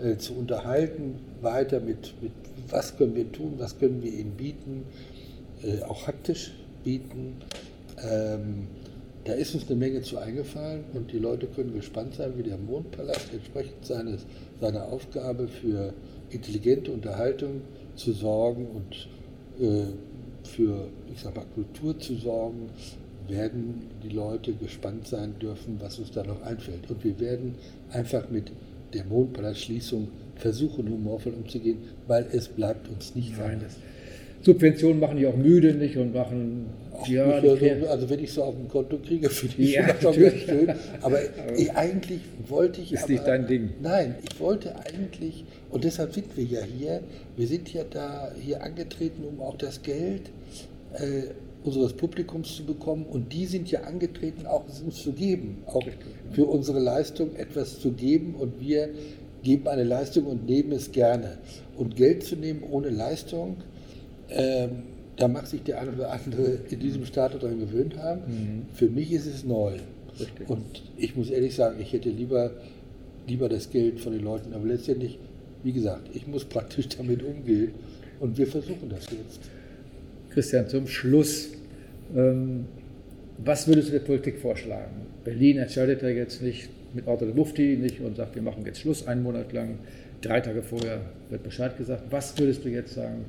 äh, 0.02 0.16
zu 0.16 0.34
unterhalten, 0.34 1.16
weiter 1.40 1.80
mit, 1.80 2.14
mit, 2.20 2.32
was 2.68 2.96
können 2.96 3.14
wir 3.14 3.30
tun, 3.32 3.54
was 3.58 3.78
können 3.78 4.02
wir 4.02 4.12
ihnen 4.12 4.32
bieten, 4.32 4.84
äh, 5.62 5.82
auch 5.82 6.06
haptisch 6.06 6.52
bieten. 6.84 7.36
Ähm, 8.02 8.66
da 9.24 9.32
ist 9.32 9.54
uns 9.54 9.66
eine 9.68 9.76
Menge 9.76 10.02
zu 10.02 10.18
eingefallen 10.18 10.84
und 10.94 11.12
die 11.12 11.18
Leute 11.18 11.46
können 11.46 11.74
gespannt 11.74 12.14
sein, 12.14 12.34
wie 12.36 12.44
der 12.44 12.58
Mondpalast 12.58 13.32
entsprechend 13.32 13.84
seines, 13.84 14.24
seiner 14.60 14.84
Aufgabe 14.84 15.48
für 15.48 15.92
intelligente 16.30 16.92
Unterhaltung 16.92 17.62
zu 17.96 18.12
sorgen 18.12 18.66
und 18.66 19.08
äh, 19.60 19.86
für, 20.46 20.88
ich 21.12 21.20
sag 21.20 21.36
mal, 21.36 21.44
Kultur 21.54 21.98
zu 21.98 22.14
sorgen, 22.14 22.70
werden 23.28 23.82
die 24.02 24.08
Leute 24.08 24.52
gespannt 24.52 25.06
sein 25.08 25.34
dürfen, 25.40 25.76
was 25.80 25.98
uns 25.98 26.12
da 26.12 26.22
noch 26.22 26.42
einfällt. 26.42 26.88
Und 26.88 27.02
wir 27.04 27.18
werden 27.18 27.54
einfach 27.90 28.30
mit 28.30 28.52
der 28.94 29.04
Mondpalastschließung 29.04 30.08
versuchen, 30.36 30.88
humorvoll 30.88 31.34
umzugehen, 31.34 31.78
weil 32.06 32.26
es 32.32 32.48
bleibt 32.48 32.88
uns 32.88 33.14
nicht 33.14 33.36
Nein, 33.38 33.54
anders. 33.54 33.76
Subventionen 34.42 35.00
machen 35.00 35.16
die 35.16 35.26
auch 35.26 35.36
müde 35.36 35.74
nicht 35.74 35.96
und 35.96 36.14
machen 36.14 36.66
Ja, 37.08 37.38
Quer- 37.40 37.80
so, 37.80 37.86
also 37.88 38.10
wenn 38.10 38.20
ich 38.22 38.32
so 38.32 38.42
auf 38.44 38.54
dem 38.54 38.68
Konto 38.68 38.98
kriege, 38.98 39.28
finde 39.30 39.54
ich 39.62 39.72
Ja, 39.74 39.86
das 39.92 40.02
schon 40.02 40.22
ganz 40.22 40.34
schön. 40.40 40.72
Aber 41.02 41.18
ich, 41.56 41.72
eigentlich 41.72 42.20
wollte 42.48 42.80
ich. 42.80 42.92
Ist 42.92 43.04
aber, 43.04 43.12
nicht 43.12 43.26
dein 43.26 43.46
Ding. 43.46 43.70
Nein, 43.82 44.14
ich 44.28 44.40
wollte 44.40 44.74
eigentlich, 44.76 45.44
und 45.70 45.84
deshalb 45.84 46.12
sind 46.14 46.36
wir 46.36 46.44
ja 46.44 46.60
hier, 46.62 47.00
wir 47.36 47.46
sind 47.46 47.72
ja 47.72 47.82
da 47.88 48.32
hier 48.40 48.62
angetreten, 48.62 49.24
um 49.24 49.40
auch 49.40 49.56
das 49.56 49.82
Geld 49.82 50.30
äh, 50.94 51.32
unseres 51.64 51.92
Publikums 51.92 52.56
zu 52.56 52.64
bekommen. 52.64 53.04
Und 53.06 53.32
die 53.32 53.46
sind 53.46 53.70
ja 53.70 53.80
angetreten, 53.82 54.46
auch 54.46 54.64
es 54.68 54.80
uns 54.80 55.02
zu 55.02 55.12
geben, 55.12 55.62
auch 55.66 55.82
für 56.32 56.44
unsere 56.46 56.78
Leistung 56.78 57.34
etwas 57.36 57.80
zu 57.80 57.92
geben. 57.92 58.34
Und 58.38 58.60
wir 58.60 58.88
geben 59.42 59.68
eine 59.68 59.84
Leistung 59.84 60.26
und 60.26 60.46
nehmen 60.46 60.72
es 60.72 60.92
gerne. 60.92 61.38
Und 61.76 61.96
Geld 61.96 62.24
zu 62.24 62.36
nehmen 62.36 62.62
ohne 62.70 62.88
Leistung, 62.90 63.56
ähm, 64.30 64.82
da 65.16 65.28
mag 65.28 65.46
sich 65.46 65.62
der 65.62 65.80
eine 65.80 65.92
oder 65.92 66.12
andere 66.12 66.58
in 66.68 66.78
diesem 66.78 67.06
Staat 67.06 67.34
daran 67.34 67.58
gewöhnt 67.58 67.96
haben. 67.96 68.66
Für 68.74 68.88
mich 68.88 69.12
ist 69.12 69.26
es 69.26 69.44
neu. 69.44 69.76
Richtig. 70.18 70.48
Und 70.48 70.82
ich 70.96 71.16
muss 71.16 71.30
ehrlich 71.30 71.54
sagen, 71.54 71.76
ich 71.80 71.92
hätte 71.92 72.10
lieber, 72.10 72.50
lieber 73.26 73.48
das 73.48 73.70
Geld 73.70 74.00
von 74.00 74.12
den 74.12 74.22
Leuten. 74.22 74.52
Aber 74.54 74.66
letztendlich, 74.66 75.18
wie 75.62 75.72
gesagt, 75.72 76.10
ich 76.14 76.26
muss 76.26 76.44
praktisch 76.44 76.88
damit 76.96 77.22
umgehen. 77.22 77.72
Und 78.20 78.38
wir 78.38 78.46
versuchen 78.46 78.88
das 78.88 79.04
jetzt. 79.10 79.40
Christian, 80.30 80.68
zum 80.68 80.86
Schluss. 80.86 81.48
Ähm, 82.14 82.66
was 83.44 83.68
würdest 83.68 83.88
du 83.88 83.92
der 83.92 84.00
Politik 84.00 84.38
vorschlagen? 84.38 85.06
Berlin 85.24 85.58
entscheidet 85.58 86.02
ja 86.02 86.08
jetzt 86.08 86.40
nicht 86.40 86.70
mit 86.94 87.06
Orte 87.06 87.26
der 87.26 87.34
Mufti 87.34 87.76
nicht 87.76 88.00
und 88.00 88.16
sagt, 88.16 88.34
wir 88.34 88.42
machen 88.42 88.64
jetzt 88.64 88.80
Schluss 88.80 89.06
einen 89.06 89.22
Monat 89.22 89.52
lang. 89.52 89.78
Drei 90.22 90.40
Tage 90.40 90.62
vorher 90.62 91.00
wird 91.28 91.42
Bescheid 91.42 91.76
gesagt. 91.76 92.04
Was 92.10 92.38
würdest 92.38 92.64
du 92.64 92.70
jetzt 92.70 92.94
sagen 92.94 93.26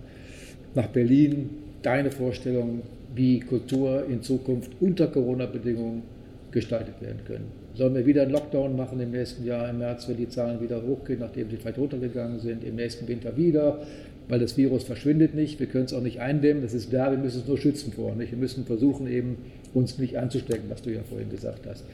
nach 0.74 0.88
Berlin? 0.88 1.50
Deine 1.82 2.12
Vorstellung, 2.12 2.82
wie 3.14 3.40
Kultur 3.40 4.06
in 4.10 4.22
Zukunft 4.22 4.72
unter 4.80 5.08
Corona-Bedingungen 5.08 6.04
gestaltet 6.52 7.02
werden 7.02 7.20
können? 7.26 7.46
Sollen 7.76 7.94
wir 7.94 8.06
wieder 8.06 8.24
einen 8.24 8.32
Lockdown 8.32 8.76
machen 8.76 9.00
im 9.00 9.12
nächsten 9.12 9.46
Jahr, 9.46 9.70
im 9.70 9.78
März, 9.78 10.08
wenn 10.10 10.18
die 10.18 10.28
Zahlen 10.28 10.60
wieder 10.62 10.82
hochgehen, 10.82 11.20
nachdem 11.20 11.50
sie 11.50 11.58
vielleicht 11.58 11.78
runtergegangen 11.78 12.40
sind, 12.40 12.64
im 12.64 12.76
nächsten 12.76 13.08
Winter 13.08 13.38
wieder, 13.38 13.80
weil 14.28 14.40
das 14.40 14.58
Virus 14.58 14.84
verschwindet 14.84 15.36
nicht, 15.36 15.60
wir 15.60 15.68
können 15.68 15.86
es 15.86 15.94
auch 15.94 16.02
nicht 16.02 16.20
eindämmen, 16.20 16.64
das 16.64 16.74
ist 16.74 16.92
da, 16.92 17.12
wir 17.12 17.18
müssen 17.18 17.42
es 17.42 17.48
nur 17.48 17.58
schützen 17.58 17.94
vor. 17.94 18.16
Nicht? 18.16 18.32
Wir 18.32 18.40
müssen 18.40 18.66
versuchen, 18.66 19.08
eben 19.08 19.38
uns 19.74 20.00
nicht 20.00 20.18
anzustecken, 20.18 20.70
was 20.70 20.82
du 20.82 20.92
ja 20.92 21.02
vorhin 21.08 21.30
gesagt 21.30 21.68
hast. 21.68 21.86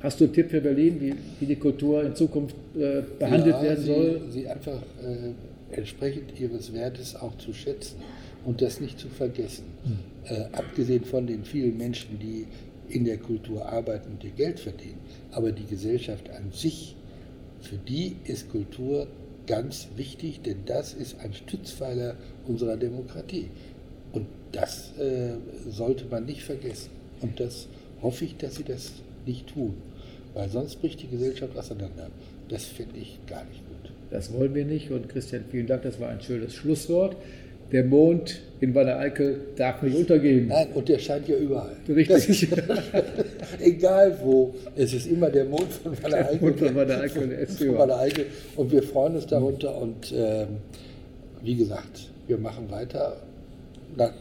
Hast 0.00 0.20
du 0.20 0.24
einen 0.24 0.32
Tipp 0.32 0.50
für 0.50 0.60
Berlin, 0.60 0.96
wie, 1.00 1.14
wie 1.40 1.46
die 1.46 1.56
Kultur 1.56 2.04
in 2.04 2.14
Zukunft 2.14 2.54
äh, 2.78 3.02
behandelt 3.18 3.56
ja, 3.56 3.62
werden 3.62 3.80
sie, 3.80 3.86
soll? 3.86 4.20
Sie 4.30 4.48
einfach 4.48 4.80
äh, 5.02 5.76
entsprechend 5.76 6.40
ihres 6.40 6.72
Wertes 6.72 7.16
auch 7.16 7.36
zu 7.36 7.52
schätzen 7.52 7.96
und 8.44 8.62
das 8.62 8.80
nicht 8.80 8.98
zu 8.98 9.08
vergessen. 9.08 9.64
Hm. 9.84 10.36
Äh, 10.36 10.44
abgesehen 10.52 11.04
von 11.04 11.26
den 11.26 11.44
vielen 11.44 11.76
Menschen, 11.76 12.18
die 12.18 12.46
in 12.88 13.04
der 13.04 13.18
Kultur 13.18 13.66
arbeiten 13.66 14.12
und 14.12 14.24
ihr 14.24 14.30
Geld 14.30 14.60
verdienen. 14.60 14.98
Aber 15.30 15.52
die 15.52 15.66
Gesellschaft 15.66 16.28
an 16.30 16.50
sich, 16.52 16.96
für 17.60 17.76
die 17.76 18.16
ist 18.24 18.50
Kultur 18.50 19.06
ganz 19.46 19.88
wichtig, 19.96 20.42
denn 20.42 20.58
das 20.66 20.94
ist 20.94 21.20
ein 21.20 21.34
Stützpfeiler 21.34 22.16
unserer 22.46 22.76
Demokratie. 22.76 23.48
Und 24.12 24.26
das 24.52 24.92
äh, 24.98 25.34
sollte 25.68 26.04
man 26.06 26.24
nicht 26.24 26.42
vergessen. 26.42 26.90
Und 27.20 27.38
das 27.40 27.68
hoffe 28.02 28.24
ich, 28.24 28.36
dass 28.36 28.56
sie 28.56 28.64
das 28.64 28.92
nicht 29.26 29.48
tun. 29.48 29.74
Weil 30.34 30.48
sonst 30.48 30.80
bricht 30.80 31.02
die 31.02 31.08
Gesellschaft 31.08 31.56
auseinander. 31.56 32.10
Das 32.48 32.64
finde 32.64 32.98
ich 32.98 33.18
gar 33.26 33.44
nicht 33.44 33.62
gut. 33.68 33.92
Das 34.10 34.32
wollen 34.32 34.54
wir 34.54 34.64
nicht. 34.64 34.90
Und 34.90 35.08
Christian, 35.08 35.44
vielen 35.50 35.66
Dank, 35.66 35.82
das 35.82 36.00
war 36.00 36.08
ein 36.08 36.20
schönes 36.20 36.54
Schlusswort. 36.54 37.16
Der 37.72 37.84
Mond 37.84 38.40
in 38.60 38.74
Wanne 38.74 38.96
Eickel 38.96 39.40
darf 39.56 39.82
nicht 39.82 39.96
untergehen. 39.96 40.48
Nein, 40.48 40.68
und 40.74 40.88
der 40.88 40.98
scheint 40.98 41.28
ja 41.28 41.36
überall. 41.36 41.76
Richtig. 41.88 42.48
Egal 43.60 44.18
wo, 44.22 44.54
es 44.76 44.92
ist 44.92 45.06
immer 45.06 45.30
der 45.30 45.46
Mond 45.46 45.72
von 45.72 45.92
Wanne 46.02 46.16
Der 46.16 46.30
Eickel. 46.30 46.40
Mond 46.40 46.58
von 46.58 46.74
Wanne 46.74 46.98
Eickel, 47.00 47.28
der 47.28 47.38
ist 47.38 47.58
Von 47.58 47.66
überall. 47.68 47.88
Wanne 47.88 48.00
Eickel. 48.00 48.26
Und 48.56 48.72
wir 48.72 48.82
freuen 48.82 49.14
uns 49.14 49.26
darunter. 49.26 49.80
Und 49.80 50.12
ähm, 50.14 50.48
wie 51.42 51.56
gesagt, 51.56 52.10
wir 52.26 52.38
machen 52.38 52.70
weiter 52.70 53.16
nach 53.96 54.12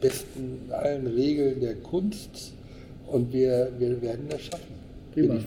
besten 0.00 0.70
allen 0.70 1.06
Regeln 1.06 1.60
der 1.60 1.74
Kunst 1.76 2.52
und 3.06 3.32
wir, 3.32 3.70
wir 3.78 4.00
werden 4.02 4.26
das 4.28 4.42
schaffen. 4.42 4.76
Prima. 5.12 5.38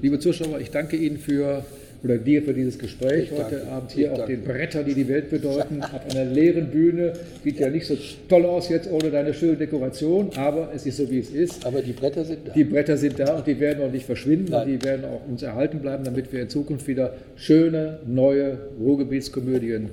Liebe 0.00 0.18
Zuschauer, 0.20 0.60
ich 0.60 0.70
danke 0.70 0.96
Ihnen 0.96 1.18
für 1.18 1.64
oder 2.04 2.16
dir 2.16 2.42
für 2.42 2.54
dieses 2.54 2.78
Gespräch 2.78 3.24
Ich 3.24 3.38
heute 3.38 3.56
danke. 3.56 3.68
Abend 3.72 3.90
hier 3.90 4.06
Ich 4.06 4.10
auf 4.12 4.18
danke. 4.18 4.36
den 4.36 4.44
Brettern, 4.44 4.84
die 4.84 4.94
die 4.94 5.08
Welt 5.08 5.30
bedeuten, 5.30 5.82
auf 5.82 6.00
einer 6.14 6.24
leeren 6.24 6.68
Bühne. 6.70 7.12
Sieht 7.42 7.58
ja 7.58 7.68
nicht 7.70 7.86
so 7.86 7.96
toll 8.28 8.44
aus 8.46 8.68
jetzt 8.68 8.88
ohne 8.90 9.10
deine 9.10 9.34
schöne 9.34 9.56
Dekoration, 9.56 10.30
aber 10.36 10.70
es 10.74 10.86
ist 10.86 10.96
so, 10.98 11.10
wie 11.10 11.18
es 11.18 11.30
ist. 11.30 11.66
Aber 11.66 11.82
die 11.82 11.92
Bretter 11.92 12.24
sind 12.24 12.38
da. 12.46 12.52
Die 12.52 12.64
Bretter 12.64 12.96
sind 12.96 13.18
da 13.18 13.36
und 13.38 13.46
die 13.46 13.58
werden 13.58 13.82
auch 13.86 13.90
nicht 13.92 14.06
verschwinden 14.06 14.52
Nein. 14.52 14.62
und 14.62 14.68
die 14.80 14.84
werden 14.84 15.04
auch 15.06 15.28
uns 15.28 15.42
erhalten 15.42 15.80
bleiben, 15.80 16.04
damit 16.04 16.32
wir 16.32 16.42
in 16.42 16.48
Zukunft 16.48 16.86
wieder 16.86 17.14
schöne, 17.36 17.98
neue 18.06 18.58
Ruhrgebietskomödien 18.80 19.88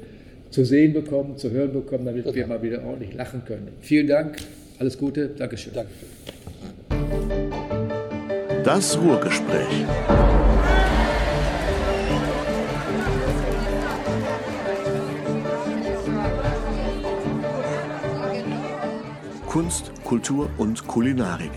zu 0.51 0.63
sehen 0.63 0.93
bekommen, 0.93 1.37
zu 1.37 1.49
hören 1.51 1.73
bekommen, 1.73 2.05
damit 2.05 2.23
wir 2.25 2.31
Genau. 2.33 2.47
mal 2.47 2.61
wieder 2.61 2.83
ordentlich 2.85 3.13
lachen 3.15 3.41
können. 3.45 3.69
Vielen 3.81 4.07
Dank, 4.07 4.37
alles 4.79 4.97
Gute, 4.97 5.29
Dankeschön. 5.37 5.73
Dankeschön. 5.73 6.09
Das 8.63 8.97
Ruhrgespräch. 8.99 10.44
Kunst, 19.55 19.89
Kultur 20.03 20.49
und 20.57 20.85
Kulinarik. 20.85 21.49